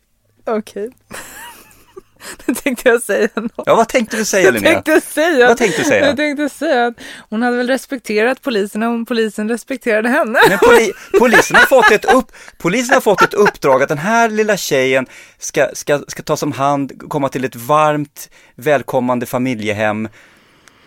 [0.45, 0.89] okej.
[2.45, 3.51] Nu tänkte jag säga något.
[3.65, 4.73] Ja, vad tänkte du säga Jag Linnea?
[4.81, 6.05] tänkte säga, Vad tänkte du säga?
[6.07, 6.93] jag tänkte säga att
[7.29, 10.39] hon hade väl respekterat poliserna om polisen respekterade henne.
[10.49, 14.29] Men poli, polisen, har fått ett upp, polisen har fått ett uppdrag att den här
[14.29, 15.05] lilla tjejen
[15.37, 20.09] ska, ska, ska tas om hand, komma till ett varmt, välkommande familjehem.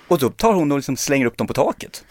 [0.08, 2.04] Och då tar hon och liksom slänger upp dem på taket.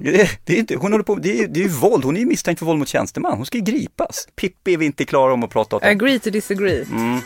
[0.00, 2.20] Det, det, är inte, hon håller på, det, är, det är ju våld, hon är
[2.20, 4.28] ju misstänkt för våld mot tjänsteman, hon ska ju gripas.
[4.36, 5.82] Pippi är vi inte klara om att prata om.
[5.84, 6.86] Agree to disagree.
[6.90, 7.20] Mm.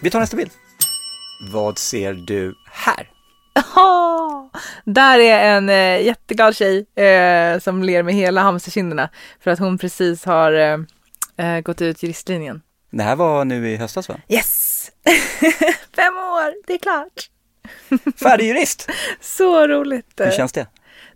[0.00, 0.50] Vi tar nästa bild.
[1.52, 3.10] Vad ser du här?
[3.54, 4.50] Jaha!
[4.84, 9.08] Där är en eh, jätteglad tjej eh, som ler med hela hamsterkinderna
[9.40, 10.78] för att hon precis har eh,
[11.36, 12.62] eh, gått ut juristlinjen.
[12.90, 14.16] Det här var nu i höstas va?
[14.28, 14.90] Yes!
[15.96, 17.30] Fem år, det är klart!
[18.22, 18.90] Färdig jurist!
[19.20, 20.20] Så roligt!
[20.20, 20.66] Hur känns det?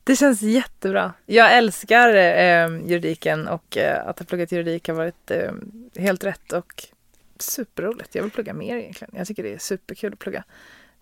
[0.04, 1.12] Det känns jättebra.
[1.26, 5.52] Jag älskar eh, juridiken och eh, att ha pluggat juridik har varit eh,
[5.96, 6.84] helt rätt och
[7.38, 8.14] superroligt.
[8.14, 9.14] Jag vill plugga mer egentligen.
[9.16, 10.44] Jag tycker det är superkul att plugga.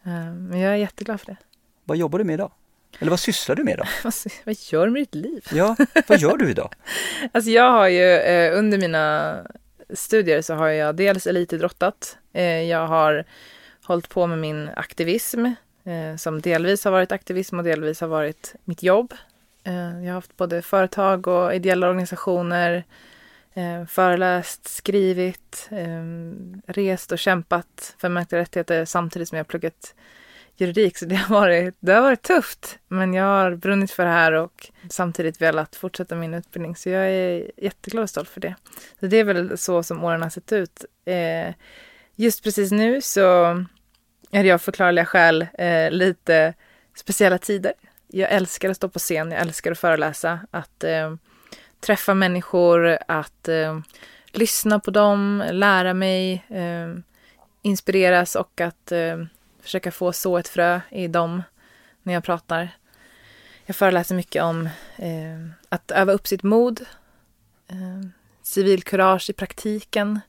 [0.05, 1.37] Eh, men jag är jätteglad för det.
[1.85, 2.53] Vad jobbar du med idag?
[2.99, 3.87] Eller vad sysslar du med idag?
[4.45, 5.45] Vad, gör du med ditt liv?
[5.53, 6.75] Ja, vad gör du idag?
[7.33, 9.37] Alltså jag har ju eh, under mina
[9.95, 12.19] studier så har jag dels elitidrottat.
[12.33, 13.25] Eh, jag har
[13.90, 15.44] hållit på med min aktivism
[15.85, 19.14] eh, som delvis har varit aktivism och delvis har varit mitt jobb.
[19.64, 22.85] Eh, jag har haft både företag och ideella organisationer,
[23.55, 26.05] eh, föreläst, skrivit, eh,
[26.66, 29.94] rest och kämpat för mänskliga rättigheter samtidigt som jag har pluggat
[30.57, 32.79] juridik så det har, varit, det har varit tufft.
[32.88, 37.11] Men jag har brunnit för det här och samtidigt velat fortsätta min utbildning så jag
[37.11, 38.55] är jätteglad och stolt för det.
[39.00, 40.85] Så det är väl så som åren har sett ut.
[41.05, 41.55] Eh,
[42.16, 43.64] just precis nu så
[44.31, 46.55] är det av förklarliga skäl eh, lite
[46.95, 47.73] speciella tider.
[48.09, 51.14] Jag älskar att stå på scen, jag älskar att föreläsa, att eh,
[51.81, 53.81] träffa människor, att eh,
[54.33, 56.95] lyssna på dem, lära mig, eh,
[57.62, 59.25] inspireras och att eh,
[59.62, 61.43] försöka få så ett frö i dem
[62.03, 62.69] när jag pratar.
[63.66, 64.66] Jag föreläser mycket om
[64.97, 66.81] eh, att öva upp sitt mod,
[67.69, 68.09] eh,
[68.43, 70.21] civilkurage i praktiken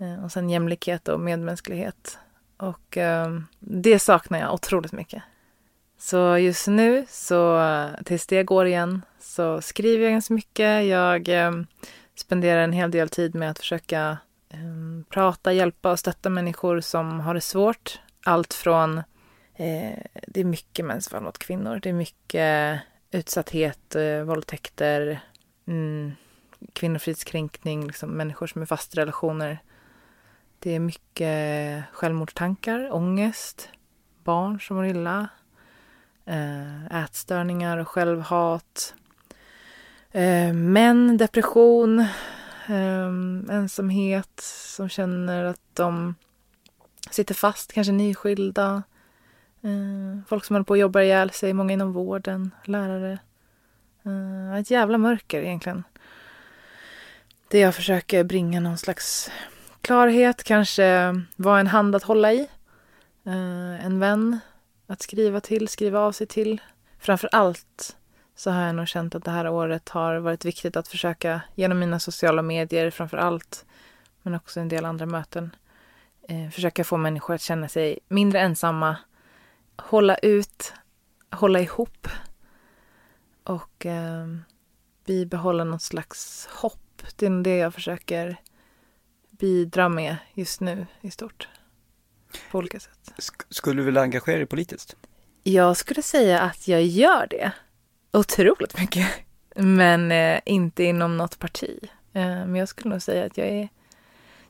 [0.00, 2.18] eh, och sen jämlikhet och medmänsklighet.
[2.56, 5.22] Och ehm, det saknar jag otroligt mycket.
[5.98, 7.60] Så just nu, så
[8.04, 10.86] tills det går igen, så skriver jag ganska mycket.
[10.86, 11.66] Jag ehm,
[12.14, 14.18] spenderar en hel del tid med att försöka
[14.50, 18.00] ehm, prata, hjälpa och stötta människor som har det svårt.
[18.24, 18.98] Allt från,
[19.54, 25.20] eh, det är mycket mäns våld mot kvinnor, det är mycket utsatthet, eh, våldtäkter,
[25.66, 26.12] mm,
[26.72, 29.58] kvinnofridskränkning, liksom människor som är fast i relationer.
[30.66, 33.68] Det är mycket självmordstankar, ångest,
[34.24, 35.28] barn som mår illa,
[36.24, 38.94] eh, ätstörningar och självhat,
[40.12, 41.98] eh, män, depression,
[42.68, 43.06] eh,
[43.50, 44.40] ensamhet,
[44.76, 46.14] som känner att de
[47.10, 48.82] sitter fast, kanske nyskilda,
[50.28, 53.18] folk som håller på att jobba ihjäl sig, många inom vården, lärare.
[54.60, 55.84] Ett jävla mörker egentligen.
[57.48, 59.30] Det jag försöker bringa någon slags
[59.86, 62.48] klarhet, kanske vara en hand att hålla i.
[63.26, 64.38] Eh, en vän
[64.86, 66.60] att skriva till, skriva av sig till.
[66.98, 67.96] Framför allt
[68.36, 71.78] så har jag nog känt att det här året har varit viktigt att försöka genom
[71.78, 73.64] mina sociala medier framför allt,
[74.22, 75.56] men också en del andra möten,
[76.28, 78.96] eh, försöka få människor att känna sig mindre ensamma,
[79.76, 80.74] hålla ut,
[81.30, 82.08] hålla ihop
[83.44, 84.26] och eh,
[85.04, 87.02] bibehålla något slags hopp.
[87.16, 88.36] Det är det jag försöker
[89.38, 91.48] bidra med just nu i stort.
[92.50, 93.12] På olika sätt.
[93.18, 94.96] Sk skulle du vilja engagera dig politiskt?
[95.42, 97.52] Jag skulle säga att jag gör det.
[98.12, 99.06] Otroligt mycket.
[99.56, 101.78] Men eh, inte inom något parti.
[102.12, 103.68] Eh, men jag skulle nog säga att jag är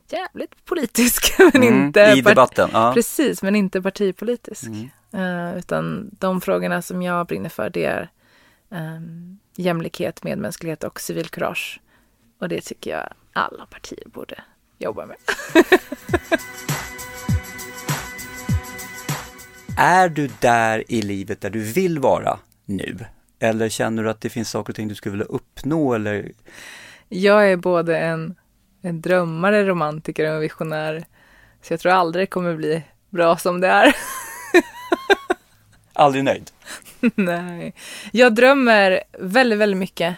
[0.09, 1.33] jävligt politisk.
[1.53, 2.69] men Mm, inte I debatten?
[2.73, 2.91] Ja.
[2.93, 4.63] Precis, men inte partipolitisk.
[4.63, 4.89] Mm.
[5.13, 8.09] Eh, utan de frågorna som jag brinner för det är
[8.69, 11.81] um, jämlikhet, medmänsklighet och civilkurage.
[12.39, 14.43] Och det tycker jag alla partier borde
[14.77, 15.17] jobba med.
[19.77, 22.97] Är du där i livet där du vill vara nu?
[23.39, 26.31] Eller känner du att det finns saker och ting du skulle vilja uppnå eller?
[27.09, 28.35] Jag är både en,
[28.81, 31.05] en drömmare, romantiker och visionär.
[31.61, 33.95] Så jag tror aldrig det kommer bli bra som det är.
[35.93, 36.51] Aldrig nöjd?
[37.15, 37.73] Nej.
[38.11, 40.15] Jag drömmer väldigt, väldigt mycket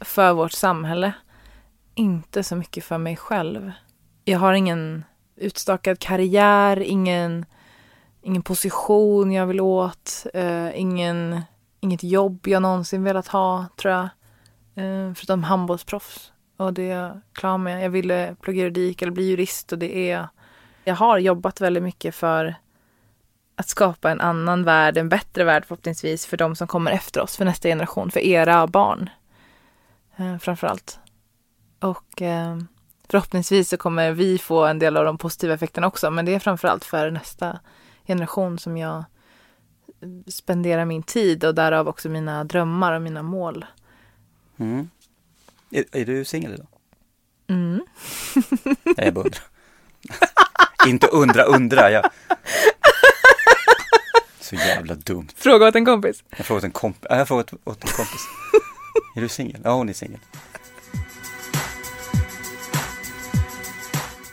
[0.00, 1.12] för vårt samhälle.
[1.94, 3.72] Inte så mycket för mig själv.
[4.24, 5.04] Jag har ingen
[5.36, 7.46] utstakad karriär, ingen,
[8.22, 11.40] ingen position jag vill åt, eh, ingen,
[11.80, 14.08] inget jobb jag någonsin velat ha, tror jag.
[14.74, 16.32] Eh, förutom handbollsproffs.
[16.56, 17.84] Och det är jag klar med.
[17.84, 20.28] Jag ville plugga juridik eller bli jurist och det är
[20.84, 20.94] jag.
[20.94, 22.54] Har jobbat väldigt mycket för
[23.56, 27.36] att skapa en annan värld, en bättre värld förhoppningsvis för de som kommer efter oss,
[27.36, 29.10] för nästa generation, för era barn.
[30.16, 31.00] Eh, framför allt.
[31.80, 32.58] Och eh,
[33.12, 36.38] förhoppningsvis så kommer vi få en del av de positiva effekterna också, men det är
[36.38, 37.60] framför allt för nästa
[38.06, 39.04] generation som jag
[40.26, 43.64] spenderar min tid och därav också mina drömmar och mina mål.
[44.56, 44.90] Mm.
[45.70, 46.66] Är, är du singel idag?
[47.48, 47.86] Mm.
[48.84, 49.42] Nej, jag bara undrar.
[50.88, 51.90] Inte undra, undra.
[51.90, 52.10] Jag...
[54.40, 55.28] Så jävla dumt.
[55.36, 56.24] Fråga åt en kompis.
[56.30, 58.26] Jag har frågat en, komp jag har frågat åt en kompis.
[59.16, 59.60] Är du singel?
[59.64, 60.20] Ja, hon är singel.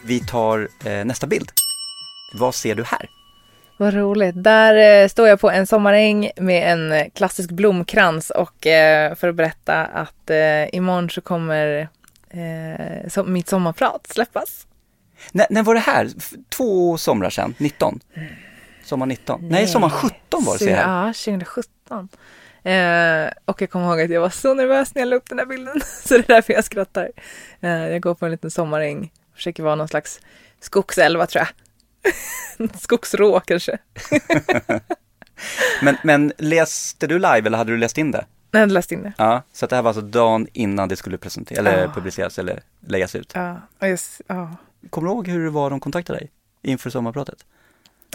[0.10, 1.52] Vi tar eh, nästa bild.
[2.34, 3.10] Vad ser du här?
[3.78, 4.44] Vad roligt.
[4.44, 9.28] Där eh, står jag på en sommaräng med en eh, klassisk blomkrans och eh, för
[9.28, 11.88] att berätta att eh, imorgon så kommer
[12.30, 14.68] eh, som, mitt sommarprat släppas.
[15.34, 16.10] N när var det här?
[16.18, 17.54] F två somrar sedan?
[17.58, 18.00] 19?
[18.84, 19.40] Sommar 19?
[19.50, 21.06] Nej, sommar 17 var det, ser jag här.
[21.06, 22.10] Ja, 2017.
[22.64, 25.40] Eh, och jag kommer ihåg att jag var så nervös när jag la upp den
[25.40, 25.82] här bilden.
[26.04, 27.12] så det är därför jag skrattar.
[27.62, 29.12] Eh, jag går på en liten sommaräng.
[29.40, 30.20] Försöker vara någon slags
[30.60, 31.50] skogsälva tror jag.
[32.82, 33.78] Skogsrå kanske.
[35.82, 38.26] Men, men läste du live eller hade du läst in det?
[38.52, 39.14] Jag hade läst in det.
[39.18, 41.92] Ja, så det här var alltså dagen innan det skulle presenteras, eller Ja.
[41.96, 43.32] publiceras eller läggas ut.
[43.36, 44.56] Ja, och just, ja.
[44.90, 47.46] Kommer du ihåg hur det var de kontaktade dig inför sommarpratet?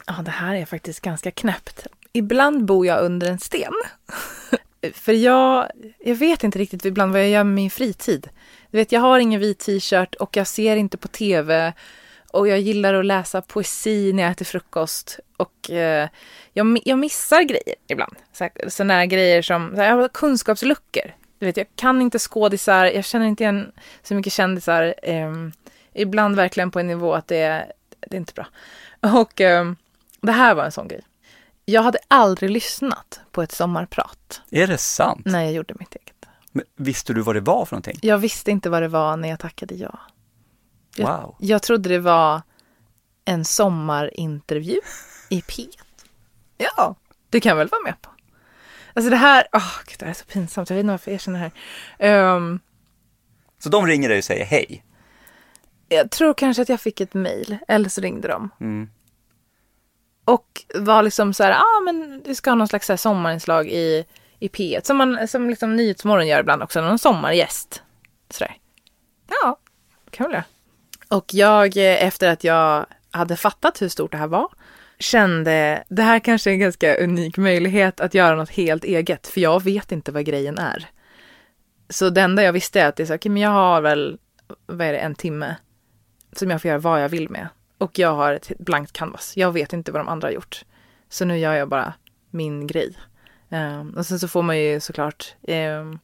[0.06, 1.87] Ja, det här är faktiskt ganska knäppt.
[2.12, 3.72] Ibland bor jag under en sten.
[4.94, 5.70] För jag,
[6.04, 8.28] jag vet inte riktigt ibland vad jag gör med min fritid.
[8.74, 11.72] Du vet, jag har ingen vit t-shirt och jag ser inte på tv.
[12.30, 15.20] Och jag gillar att läsa poesi när jag äter frukost.
[15.37, 16.08] Och eh,
[16.52, 18.16] jag, jag missar grejer ibland.
[18.68, 21.14] Sådana grejer som så här, jag har kunskapsluckor.
[21.38, 24.94] Du vet, jag kan inte skådisar, jag känner inte igen så mycket kändisar.
[25.02, 25.32] Eh,
[25.92, 28.46] ibland verkligen på en nivå att det är, det är inte bra.
[29.20, 29.72] Och eh,
[30.20, 31.02] det här var en sån grej.
[31.64, 34.42] Jag hade aldrig lyssnat på ett sommarprat.
[34.50, 35.22] Är det sant?
[35.24, 36.13] När jag gjorde mitt eget.
[36.56, 37.98] Men visste du vad det var för någonting?
[38.02, 39.98] Jag visste inte vad det var när jag tackade ja.
[40.96, 41.36] Jag, Wow.
[41.38, 42.42] jag trodde det var
[43.24, 44.80] en sommarintervju
[45.28, 45.68] i P1.
[46.56, 46.94] Ja,
[47.30, 48.10] det kan jag väl vara med på.
[48.94, 50.70] Alltså det här, åh gud, det här är så pinsamt.
[50.70, 51.50] Jag vet inte varför jag erkänner det
[51.98, 52.36] här.
[52.36, 52.60] Ehm,
[53.58, 54.84] Så de ringer dig och säger hej?
[55.88, 58.50] jag tror kanske att jag fick ett mejl, eller så ringde de.
[58.60, 58.90] Mm.
[60.24, 64.04] Och var liksom så här, ja ah, men vi ska ha någon slags sommarinslag i,
[64.38, 64.80] i P1.
[64.84, 67.82] Som, man, som liksom Nyhetsmorgon gör ibland också, någon sommargäst.
[68.30, 68.56] Sådär.
[69.28, 69.58] Ja,
[70.10, 70.42] kan väl.
[71.08, 74.48] Och jag, eh, efter att jag hade fattat hur stort det här var,
[74.98, 79.40] kände det här kanske är en ganska unik möjlighet att göra något helt eget, för
[79.40, 80.88] jag vet inte vad grejen är.
[81.88, 84.18] Så det enda jag visste är att det är så, okay, men jag har väl,
[84.66, 85.56] vad är det, en timme
[86.32, 87.48] som jag får göra vad jag vill med.
[87.78, 89.36] Och jag har ett blankt canvas.
[89.36, 90.64] Jag vet inte vad de andra har gjort.
[91.08, 91.94] Så nu gör jag bara
[92.30, 92.96] min grej.
[93.54, 95.98] Um, och sen så får man ju såklart um,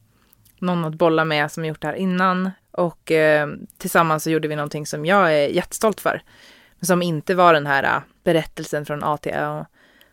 [0.58, 2.50] någon att bolla med som gjort det här innan.
[2.70, 6.22] Och um, tillsammans så gjorde vi någonting som jag är jättestolt för.
[6.80, 9.64] Som inte var den här uh, berättelsen från A till Ö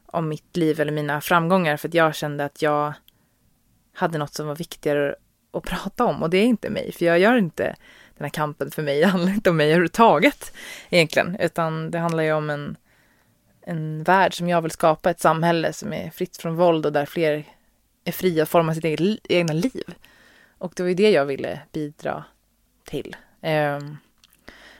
[0.05, 1.77] om mitt liv eller mina framgångar.
[1.77, 2.93] För att jag kände att jag
[3.93, 5.15] hade något som var viktigare
[5.53, 6.23] att prata om.
[6.23, 7.75] Och det är inte mig, för jag gör inte
[8.17, 8.99] den här kampen för mig.
[9.01, 10.53] Det handlar inte om mig överhuvudtaget
[10.89, 12.77] egentligen, utan det handlar ju om en,
[13.67, 17.05] en värld som jag vill skapa, ett samhälle som är fritt från våld och där
[17.05, 17.43] fler
[18.03, 19.95] är fria att forma sitt eget, egna liv.
[20.57, 22.23] Och det var ju det jag ville bidra
[22.83, 23.15] till.
[23.41, 23.97] Um,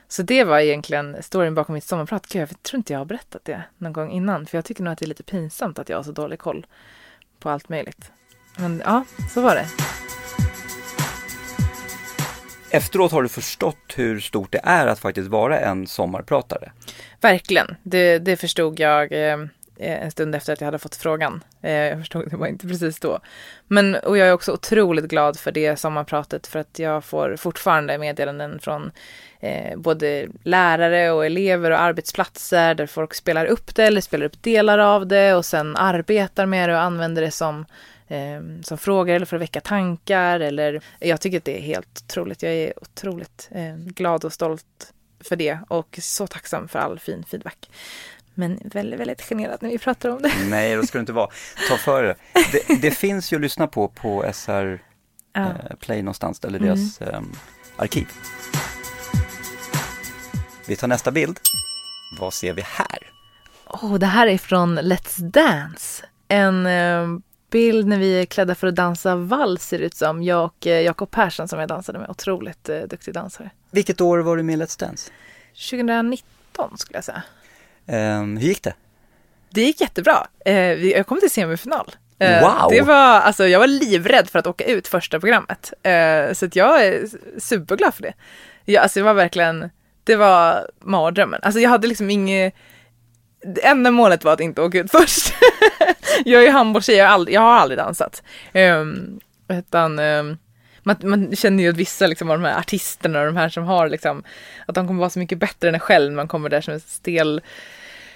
[0.07, 2.27] så det var egentligen storyn bakom mitt sommarprat.
[2.27, 4.93] Gud, jag tror inte jag har berättat det någon gång innan, för jag tycker nog
[4.93, 6.65] att det är lite pinsamt att jag har så dålig koll
[7.39, 8.11] på allt möjligt.
[8.57, 9.67] Men ja, så var det.
[12.69, 16.71] Efteråt har du förstått hur stort det är att faktiskt vara en sommarpratare.
[17.21, 19.37] Verkligen, det, det förstod jag eh,
[19.79, 21.43] en stund efter att jag hade fått frågan.
[21.61, 23.19] Eh, jag förstod det var inte precis då.
[23.67, 27.97] Men, och jag är också otroligt glad för det sommarpratet för att jag får fortfarande
[27.97, 28.91] meddelanden från
[29.39, 34.43] eh, både lärare och elever och arbetsplatser där folk spelar upp det eller spelar upp
[34.43, 37.65] delar av det och sen arbetar med det och använder det som
[38.07, 40.39] eh, som frågor eller för att väcka tankar.
[40.39, 42.43] Eller, jag tycker att det är helt otroligt.
[42.43, 47.23] Jag är otroligt eh, glad och stolt för det och så tacksam för all fin
[47.31, 47.69] feedback.
[48.33, 50.31] Men väldigt, väldigt generad när vi pratar om det.
[50.49, 51.29] Nej, då ska du inte vara.
[51.69, 52.15] Ta för det.
[52.67, 52.81] det.
[52.81, 54.79] Det finns ju att lyssna på på SR
[55.33, 55.41] Ja.
[55.45, 57.21] eh, Play någonstans, eller deras eh,
[57.77, 58.07] arkiv.
[60.67, 61.39] Vi tar nästa bild.
[62.19, 63.11] Vad ser vi här?
[63.65, 66.05] Oh, det här är från Let's Dance.
[66.27, 67.07] En eh,
[67.51, 70.23] bild när vi är klädda för att dansa vals ser det ut som.
[70.23, 72.09] Jag och eh, Jakob Persson som jag dansade med.
[72.09, 73.49] Otroligt eh, duktig dansare.
[73.71, 75.11] Vilket år var du med i Let's Dance?
[75.71, 77.23] 2019 skulle jag säga.
[77.85, 78.73] Eh, hur gick det?
[79.49, 80.27] Det gick jättebra.
[80.45, 81.95] Eh, jag kom till semifinal.
[82.19, 82.69] Eh, Wow!
[82.71, 85.73] Det var, alltså, jag var livrädd för att åka ut första programmet.
[85.83, 87.07] Eh, så att jag är
[87.39, 88.13] superglad för det.
[88.65, 89.69] Jag, alltså, det var verkligen,
[90.03, 91.39] det var mardrömmen.
[91.43, 92.53] Alltså jag hade liksom inget,
[93.63, 95.33] enda målet var att inte åka ut först.
[96.25, 98.23] jag är handbollstjej, jag, har aldrig- jag har aldrig dansat.
[98.53, 100.37] Um, utan um,
[100.83, 103.63] man, man känner ju att vissa liksom, av de här artisterna och de här som
[103.63, 104.23] har liksom,
[104.65, 106.73] att de kommer vara så mycket bättre än en själv när man kommer där som
[106.73, 107.41] en stel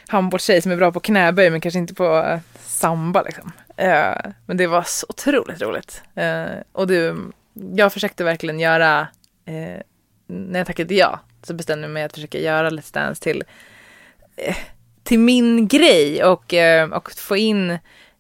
[0.07, 3.51] handbollstjej som är bra på knäböj men kanske inte på eh, samba liksom.
[3.81, 6.01] Uh, men det var så otroligt roligt.
[6.17, 7.15] Uh, och det,
[7.53, 9.07] jag försökte verkligen göra,
[9.49, 9.81] uh,
[10.27, 13.43] när jag tackade ja, så bestämde jag mig att försöka göra Let's Dance till,
[15.03, 17.77] till min grej och, eh, och få in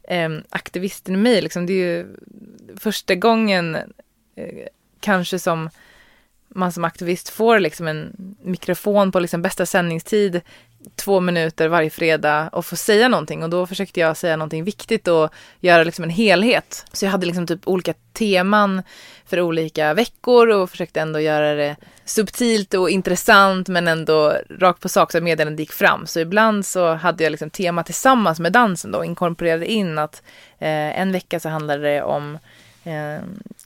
[0.07, 1.41] ehm, aktivisten i mig.
[1.41, 1.65] Liksom.
[1.65, 2.15] Det är ju
[2.79, 3.75] första gången
[4.35, 4.65] eh,
[4.99, 5.69] kanske som
[6.47, 10.41] man som aktivist får liksom en mikrofon på liksom bästa sändningstid
[10.95, 15.07] två minuter varje fredag och få säga någonting och då försökte jag säga någonting viktigt
[15.07, 15.29] och
[15.59, 16.85] göra liksom en helhet.
[16.93, 18.83] Så jag hade liksom typ olika teman
[19.25, 21.75] för olika veckor och försökte ändå göra det
[22.05, 26.07] subtilt och intressant men ändå rakt på sak så att meddelandet gick fram.
[26.07, 30.23] Så ibland så hade jag liksom tema tillsammans med dansen då och inkorporerade in att
[30.59, 32.37] eh, en vecka så handlade det om
[32.83, 33.23] eh,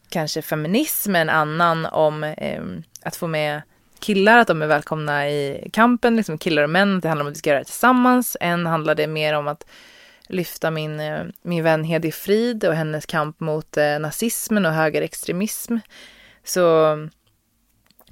[0.10, 2.64] kanske feminism, en annan om eh,
[3.04, 3.62] att få med
[4.06, 7.36] killar att de är välkomna i kampen, liksom killar och män, det handlar om att
[7.36, 8.38] vi ska göra det tillsammans.
[8.40, 9.66] En handlade mer om att
[10.28, 15.78] lyfta min, eh, min vän Hedi Frid och hennes kamp mot eh, nazismen och högerextremism.
[16.44, 16.96] Så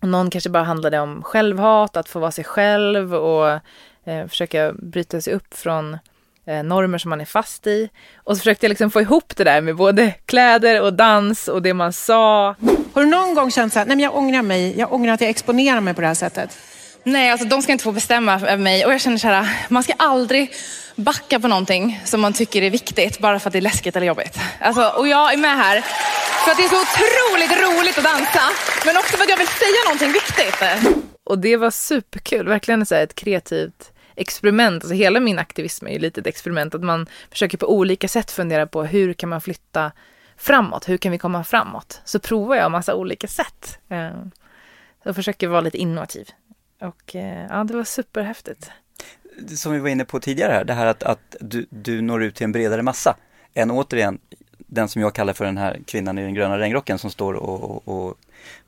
[0.02, 3.60] någon kanske bara handlade om självhat, att få vara sig själv och
[4.04, 6.00] eh, försöka bryta sig upp från eh,
[6.46, 7.90] normer som man är fast i.
[8.24, 11.62] Och så försökte jag liksom få ihop det där med både kläder och dans och
[11.62, 12.56] det man sa.
[12.94, 15.22] Har du någon gång känt så här, nej men jag ångrar mig, jag ångrar att
[15.22, 16.58] jag exponerar mig på det här sättet?
[17.04, 18.86] Nej, alltså de ska inte få bestämma över mig.
[18.86, 20.54] Och jag känner så här, man ska aldrig
[20.96, 24.08] backa på någonting som man tycker är viktigt bara för att det är läskigt eller
[24.08, 24.40] jobbigt.
[24.60, 25.82] Alltså, och jag är med här
[26.44, 28.42] för att det är så otroligt roligt att dansa,
[28.86, 30.64] men också för att jag vill säga någonting viktigt.
[31.26, 34.84] Och det var superkul, verkligen så ett kreativt experiment.
[34.84, 38.32] Alltså hela min aktivism är ju lite ett experiment, att man försöker på olika sätt
[38.32, 39.92] fundera på hur kan man flytta
[40.38, 42.02] framåt, hur kan vi komma framåt?
[42.06, 43.80] Så provar jag massa olika sätt.
[43.90, 44.12] Eh,
[45.06, 46.30] och försöker vara lite innovativ.
[46.82, 48.72] Och eh, ja, det var superhäftigt.
[49.48, 52.36] Som vi var inne på tidigare här, det här att, att du, du når ut
[52.36, 53.16] till en bredare massa
[53.54, 54.20] än återigen
[54.58, 57.64] den som jag kallar för den här kvinnan i den gröna regnrocken som står och,
[57.64, 58.18] och, och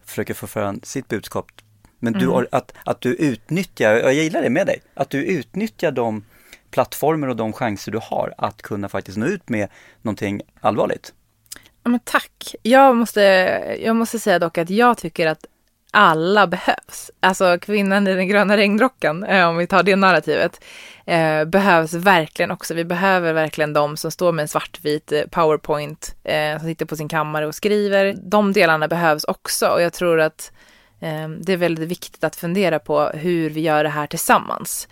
[0.05, 1.51] försöker få fram sitt budskap.
[2.05, 2.47] Men du, mm.
[2.51, 6.23] att, att du utnyttjar, jag gillar det med dig, att du utnyttjar de
[6.71, 9.67] plattformar och de chanser du har att kunna faktiskt nå ut med
[10.01, 11.13] någonting allvarligt.
[11.83, 12.55] Ja, men tack.
[12.61, 13.21] Jag måste,
[13.81, 15.45] jag måste säga dock att jag tycker att
[15.91, 17.11] alla behövs.
[17.19, 20.63] Alltså kvinnan i den gröna regnrocken, eh, om vi tar det narrativet,
[21.05, 22.73] eh, behövs verkligen också.
[22.73, 26.95] Vi behöver verkligen de som står med en svartvit eh, powerpoint, eh, som sitter på
[26.95, 28.15] sin kammare och skriver.
[28.23, 30.51] De delarna behövs också och jag tror att
[30.99, 34.87] Ehm, det är väldigt viktigt att fundera på hur vi gör det här tillsammans.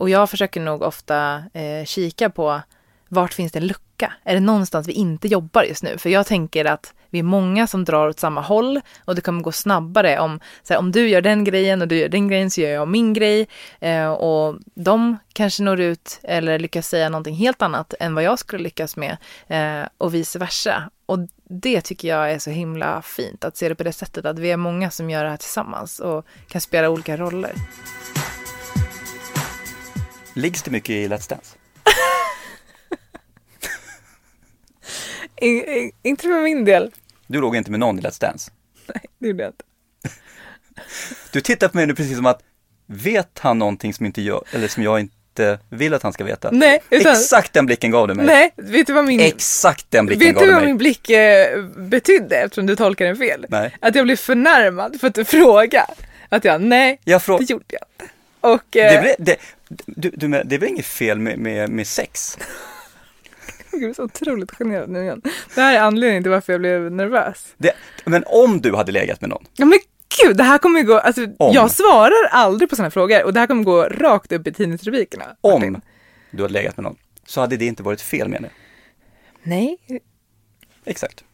[0.00, 2.60] Och jag försöker nog ofta eh, kika på
[3.08, 4.12] vart finns det en lucka?
[4.24, 5.98] Är det någonstans vi inte jobbar just nu?
[5.98, 9.42] För jag tänker att vi är många som drar åt samma håll och det kommer
[9.42, 12.50] gå snabbare om, så här, om du gör den grejen och du gör den grejen
[12.50, 13.48] så gör jag min grej.
[13.80, 18.38] Eh, och de kanske når ut eller lyckas säga någonting helt annat än vad jag
[18.38, 19.16] skulle lyckas med
[19.48, 20.90] eh, och vice versa.
[21.06, 24.38] Och det tycker jag är så himla fint, att se det på det sättet, att
[24.38, 27.54] vi är många som gör det här tillsammans och kan spela olika roller.
[30.34, 31.56] Liggs det mycket i Let's Dance?
[35.40, 36.92] In, in, inte för min del.
[37.26, 38.50] Du låg inte med någon i Let's Dance?
[38.86, 39.64] Nej, det gjorde jag inte.
[41.32, 42.42] Du tittar på mig nu precis som att,
[42.86, 45.14] vet han någonting som inte jag, eller som jag inte
[45.68, 46.50] vill att han ska veta?
[46.52, 47.12] Nej, utan...
[47.12, 48.26] Exakt den blicken gav du mig.
[48.26, 49.20] Nej, vet du vad min...
[49.20, 50.60] Exakt den blicken vet gav du mig.
[50.60, 53.46] Vad min blick eh, betydde eftersom du tolkar den fel?
[53.48, 53.76] Nej.
[53.80, 55.94] Att jag blev förnärmad för att du frågade.
[56.28, 57.38] Att jag, nej, jag frå...
[57.38, 58.14] det gjorde jag inte.
[58.40, 58.92] Och, eh...
[58.92, 59.36] det, blev, det,
[59.86, 62.38] du, du, det är väl inget fel med, med, med sex?
[63.72, 65.22] Jag är så otroligt generad nu igen.
[65.54, 67.46] Det här är anledningen till varför jag blev nervös.
[67.56, 67.72] Det,
[68.04, 69.46] men om du hade legat med någon?
[69.56, 69.78] Ja men
[70.22, 71.54] gud, det här kommer gå, alltså om.
[71.54, 75.24] jag svarar aldrig på sådana frågor och det här kommer gå rakt upp i tidningsrubrikerna.
[75.40, 75.80] Om
[76.30, 76.96] du hade legat med någon,
[77.26, 78.52] så hade det inte varit fel menar jag.
[79.42, 79.78] Nej.
[80.84, 81.24] Exakt.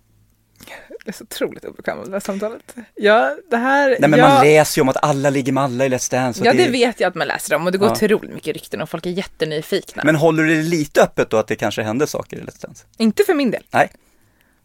[0.88, 2.74] Jag är så otroligt obekväm med det här samtalet.
[2.94, 3.96] Ja, det här...
[4.00, 4.28] Nej men jag...
[4.28, 6.44] man läser ju om att alla ligger med alla i Let's Dance.
[6.44, 6.64] Ja, det...
[6.64, 6.70] det...
[6.70, 7.92] vet jag att man läser om och det går ja.
[7.92, 10.02] otroligt mycket rykten och folk är jättenyfikna.
[10.04, 12.86] Men håller du det lite öppet då att det kanske händer saker i Let's Dance?
[12.98, 13.62] Inte för min del.
[13.70, 13.90] Nej.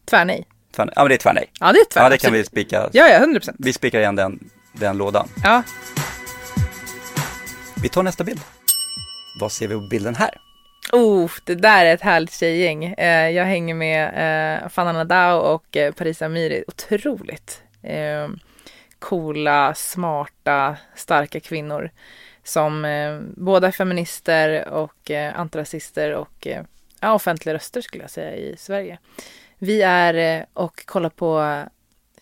[0.06, 0.46] Tvärnej.
[0.76, 1.52] Tvär, ja men det är tvärnej.
[1.60, 2.06] Ja det är tvärnej.
[2.06, 2.90] Ja det kan vi spika.
[2.94, 3.58] Ja ja, 100 procent.
[3.60, 5.28] Vi spikar igen den, den lådan.
[5.44, 5.64] Ja.
[7.82, 8.40] Vi tar nästa bild.
[9.40, 10.38] Vad ser vi på bilden här?
[10.92, 12.86] Oh, det där är ett härligt tjejgäng.
[12.86, 16.64] Eh, jag hänger med eh, Fanna Nadao och eh, Parisa Amiri.
[16.68, 18.30] Otroligt eh,
[19.00, 21.90] coola, smarta, starka kvinnor
[22.44, 26.64] som eh, båda är feminister och eh, antirasister och eh,
[27.00, 29.00] ja, offentliga röster skulle jag säga i Sverige.
[29.66, 31.64] Vi är eh, och kollar på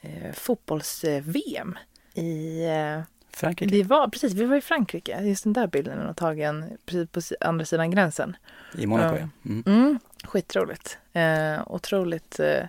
[0.01, 1.77] eh, fotbolls-VM
[2.13, 3.01] i eh,
[3.33, 3.71] Frankrike?
[3.71, 5.21] Vi var, precis, vi var i Frankrike.
[5.21, 8.35] Just den där bilden är tagen precis på andra sidan gränsen.
[8.77, 9.29] I Monaco, ja.
[9.45, 9.63] Mm.
[9.65, 10.97] Mm, skitroligt.
[11.13, 12.65] Eh, otroligt eh,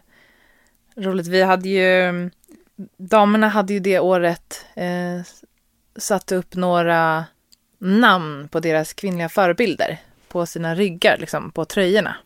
[0.96, 1.26] roligt.
[1.26, 2.30] Vi hade ju,
[2.96, 5.20] damerna hade ju det året eh,
[5.96, 7.24] satt upp några
[7.78, 9.98] namn på deras kvinnliga förebilder
[10.28, 12.16] på sina ryggar, liksom på tröjorna.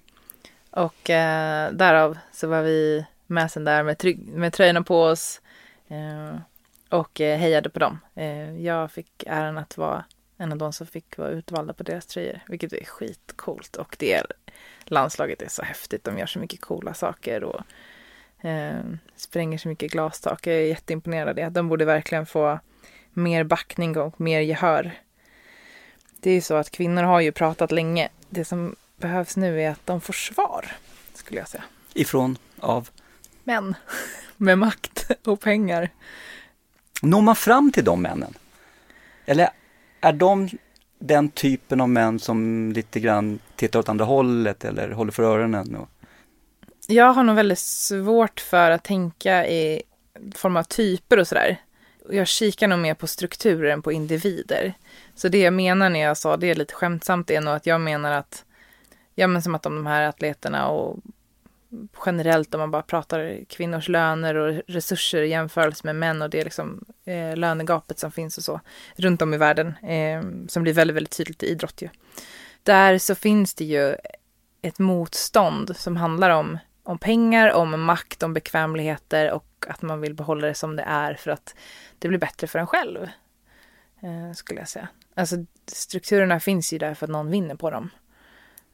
[0.71, 5.41] Och eh, därav så var vi med sen där med, med tröjorna på oss.
[5.89, 6.37] Eh,
[6.89, 7.99] och eh, hejade på dem.
[8.15, 10.05] Eh, jag fick äran att vara
[10.37, 13.77] en av de som fick vara utvalda på deras tröjor, vilket är skitcoolt.
[13.77, 14.23] Och det
[14.85, 16.05] landslaget är så häftigt.
[16.05, 17.61] De gör så mycket coola saker och
[18.47, 18.81] eh,
[19.17, 20.47] spränger så mycket glastak.
[20.47, 21.49] Jag är jätteimponerad av det.
[21.49, 22.59] De borde verkligen få
[23.13, 24.93] mer backning och mer gehör.
[26.21, 28.09] Det är ju så att kvinnor har ju pratat länge.
[28.29, 30.67] Det som behövs nu är att de får svar,
[31.15, 31.65] skulle jag säga.
[31.95, 32.39] Ifrån?
[32.61, 32.89] Av?
[33.45, 33.75] Män.
[34.37, 35.91] Med makt och pengar.
[37.03, 38.35] når man fram till de männen?
[39.27, 39.51] Eller
[40.01, 40.49] är de
[40.99, 45.77] den typen av män som lite grann tittar åt andra hållet eller håller för öronen?
[45.77, 45.89] Och...
[46.87, 49.83] Jag har nog väldigt svårt för att tänka i
[50.35, 51.57] form av typer och sådär.
[52.11, 54.75] Jag kikar nog mer på strukturer än på individer.
[55.15, 58.13] Så det jag menar när jag sa det lite skämtsamt är nog att jag menar
[58.13, 58.45] att,
[59.19, 60.97] ja men som att de här atleterna och
[62.07, 66.45] generellt om man bara pratar kvinnors löner och resurser i jämförelse med män och det
[66.45, 68.61] liksom eh, lönegapet som finns och så
[68.97, 71.89] runt om i världen eh, som blir väldigt, väldigt tydligt i idrott ju.
[72.63, 73.97] Där så finns det ju
[74.63, 80.15] ett motstånd som handlar om, om pengar, om makt, om bekvämligheter och att man vill
[80.15, 81.55] behålla det som det är för att
[81.99, 83.03] det blir bättre för en själv.
[84.01, 84.89] Eh, skulle jag säga.
[85.15, 87.91] Alltså strukturerna finns ju där för att någon vinner på dem.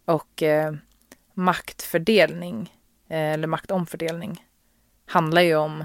[0.05, 0.74] Och eh,
[1.34, 2.70] maktfördelning
[3.09, 4.44] Eh, eller maktomfördelning
[5.07, 5.84] handlar ju om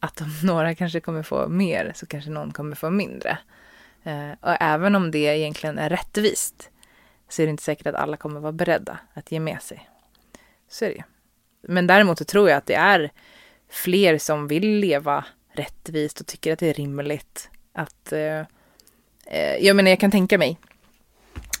[0.00, 3.38] att om några kanske kommer få mer så kanske någon kommer få mindre.
[4.02, 6.70] Eh, och även om det egentligen är rättvist
[7.28, 9.88] så är det inte säkert att alla kommer vara beredda att ge med sig.
[10.68, 11.02] Så är det ju.
[11.68, 13.10] Men däremot så tror jag att det är
[13.68, 18.12] fler som vill leva rättvist och tycker att det är rimligt att...
[18.12, 18.40] Eh,
[19.26, 20.58] eh jag menar, jag kan tänka mig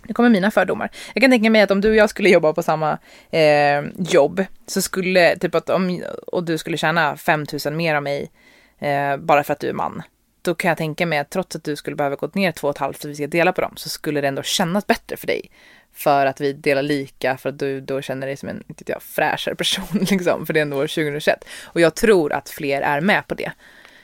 [0.06, 0.90] nu kommer mina fördomar.
[1.14, 2.98] Jag kan tänka mig att om du och jag skulle jobba på samma
[3.30, 8.30] eh, jobb så skulle, typ att om, och du skulle tjäna 5000 mer av mig
[8.78, 10.02] eh, bara för att du är man.
[10.42, 12.74] Då kan jag tänka mig att trots att du skulle behöva gå ner två och
[12.74, 15.16] ett halvt för att vi ska dela på dem så skulle det ändå kännas bättre
[15.16, 15.50] för dig.
[15.94, 19.02] För att vi delar lika, för att du då känner dig som en inte jag,
[19.02, 21.44] fräschare person liksom, för det är ändå år 2021.
[21.64, 23.52] Och jag tror att fler är med på det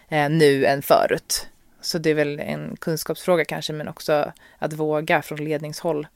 [0.08, 1.48] eh, nu än förut.
[1.88, 6.06] Så det är väl en kunskapsfråga kanske, men också att våga från ledningshåll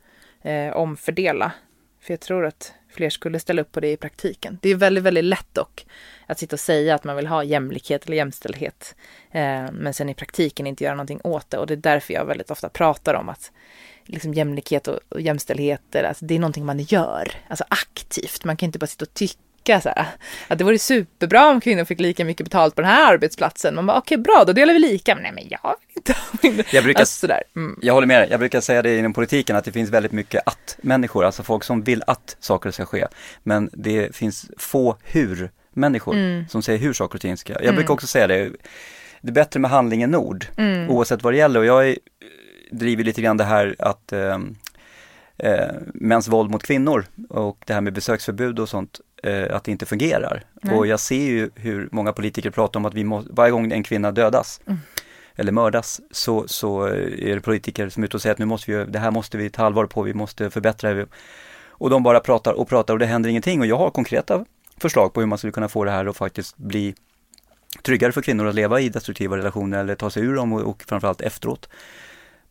[0.43, 1.53] eh, omfördela.
[2.01, 4.59] För jag tror att fler skulle ställa upp på det i praktiken.
[4.63, 5.87] Det är väldigt, väldigt lätt dock
[6.27, 8.95] att sitta och säga att man vill ha jämlikhet eller jämställdhet,
[9.31, 11.59] eh, men sen i praktiken inte göra någonting åt det.
[11.59, 13.53] Och det är därför jag väldigt ofta pratar om att
[14.05, 18.45] liksom jämlikhet och, och jämställdhet, alltså det är någonting man gör, alltså aktivt.
[18.45, 20.07] Man kan inte bara sitta och tycka tycka så här,
[20.49, 23.75] att det vore superbra om kvinnor fick lika mycket betalt på den här arbetsplatsen.
[23.75, 25.15] Man bara, okej okay, bra, då delar vi lika.
[25.15, 26.65] Men nej, men jag vill inte ha min...
[26.73, 27.27] Jag, brukar, alltså.
[27.57, 27.79] Mm.
[27.83, 30.43] jag håller med dig, jag brukar säga det inom politiken att det finns väldigt mycket
[30.47, 33.07] att-människor, alltså folk som vill att saker ska ske.
[33.43, 36.49] Men det finns få hur-människor mm.
[36.49, 37.53] som säger hur saker och ting ska.
[37.53, 37.75] Jag mm.
[37.75, 38.51] brukar också säga det,
[39.21, 40.91] det är bättre med handling än ord, mm.
[40.91, 41.61] oavsett vad det gäller.
[41.61, 41.97] Och jag är,
[42.71, 44.39] driver lite grann det här att eh,
[45.39, 49.71] eh, mäns våld mot kvinnor och det här med besöksförbud och sånt eh, att det
[49.71, 50.43] inte fungerar.
[50.63, 50.77] Nej.
[50.77, 53.83] Och jag ser ju hur många politiker pratar om att vi må, varje gång en
[53.83, 54.79] kvinna dödas mm.
[55.37, 58.71] eller mördas så, så är det politiker som är ute och säger att nu måste
[58.71, 61.07] vi, det här måste vi ta allvar på, vi måste förbättra det.
[61.69, 64.45] Och de bara pratar och pratar och det händer ingenting och jag har konkreta
[64.77, 66.95] förslag på hur man skulle kunna få det här att faktiskt bli
[67.83, 70.83] tryggare för kvinnor att leva i destruktiva relationer eller ta sig ur dem och, och
[70.87, 71.69] framförallt efteråt.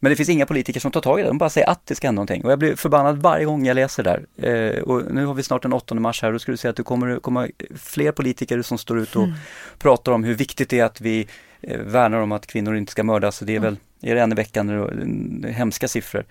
[0.04, 1.96] Men det finns inga politiker som tar tag i det, de bara säger att det
[1.96, 2.46] ska hända någonting.
[2.46, 4.26] Och jag blir förbannad varje gång jag läser där.
[4.38, 6.76] Eh, och nu har vi snart den 8 mars här då skulle du säga att
[6.76, 9.36] det kommer komma fler politiker som står ut och mm.
[9.80, 11.28] pratar om hur viktigt det är att vi
[11.62, 13.40] eh, värnar om att kvinnor inte ska mördas.
[13.40, 13.64] det är mm.
[13.64, 13.78] väl,
[14.12, 16.26] är det en i veckan, hemska siffror.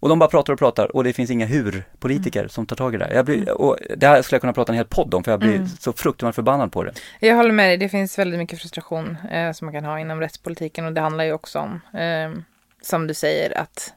[0.00, 2.48] Och de bara pratar och pratar och det finns inga hur-politiker mm.
[2.48, 3.12] som tar tag i det här.
[3.12, 3.56] Jag blir, mm.
[3.56, 5.68] och det här skulle jag kunna prata en hel podd om för jag blir mm.
[5.68, 6.92] så fruktansvärt förbannad på det.
[7.20, 10.20] Jag håller med dig, det finns väldigt mycket frustration eh, som man kan ha inom
[10.20, 12.42] rättspolitiken och det handlar ju också om eh,
[12.82, 13.94] som du säger, att,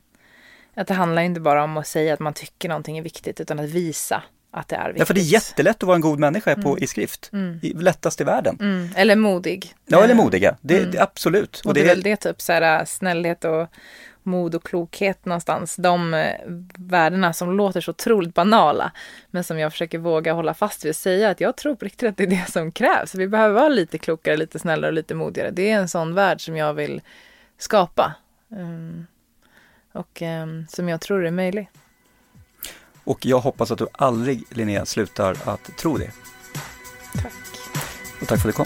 [0.76, 3.60] att det handlar inte bara om att säga att man tycker någonting är viktigt, utan
[3.60, 5.00] att visa att det är viktigt.
[5.00, 6.84] Ja, för det är jättelätt att vara en god människa på, mm.
[6.84, 7.30] i skrift.
[7.34, 7.60] Mm.
[7.62, 8.58] lättast i världen.
[8.60, 8.90] Mm.
[8.96, 9.74] Eller modig.
[9.86, 10.56] Ja, eller modiga.
[10.62, 10.92] Det, mm.
[10.92, 11.60] det, absolut.
[11.60, 13.68] Och, och det, är väl det typ, så här, snällhet och
[14.24, 15.76] mod och klokhet någonstans.
[15.76, 16.34] De eh,
[16.78, 18.92] värdena som låter så otroligt banala,
[19.32, 22.10] men som jag försöker våga hålla fast vid och säga att jag tror på riktigt
[22.10, 23.16] att det är det som krävs.
[23.16, 25.52] Vi behöver vara lite klokare, lite snällare och lite modigare.
[25.52, 27.02] Det är en sån värld som jag vill
[27.58, 28.14] skapa.
[28.58, 29.08] Um,
[29.92, 31.70] och um, som jag tror är möjlig.
[33.04, 36.12] Och jag hoppas att du aldrig, Linnea, slutar att tro det.
[37.14, 37.34] Tack.
[38.22, 38.66] Och tack för att du kom.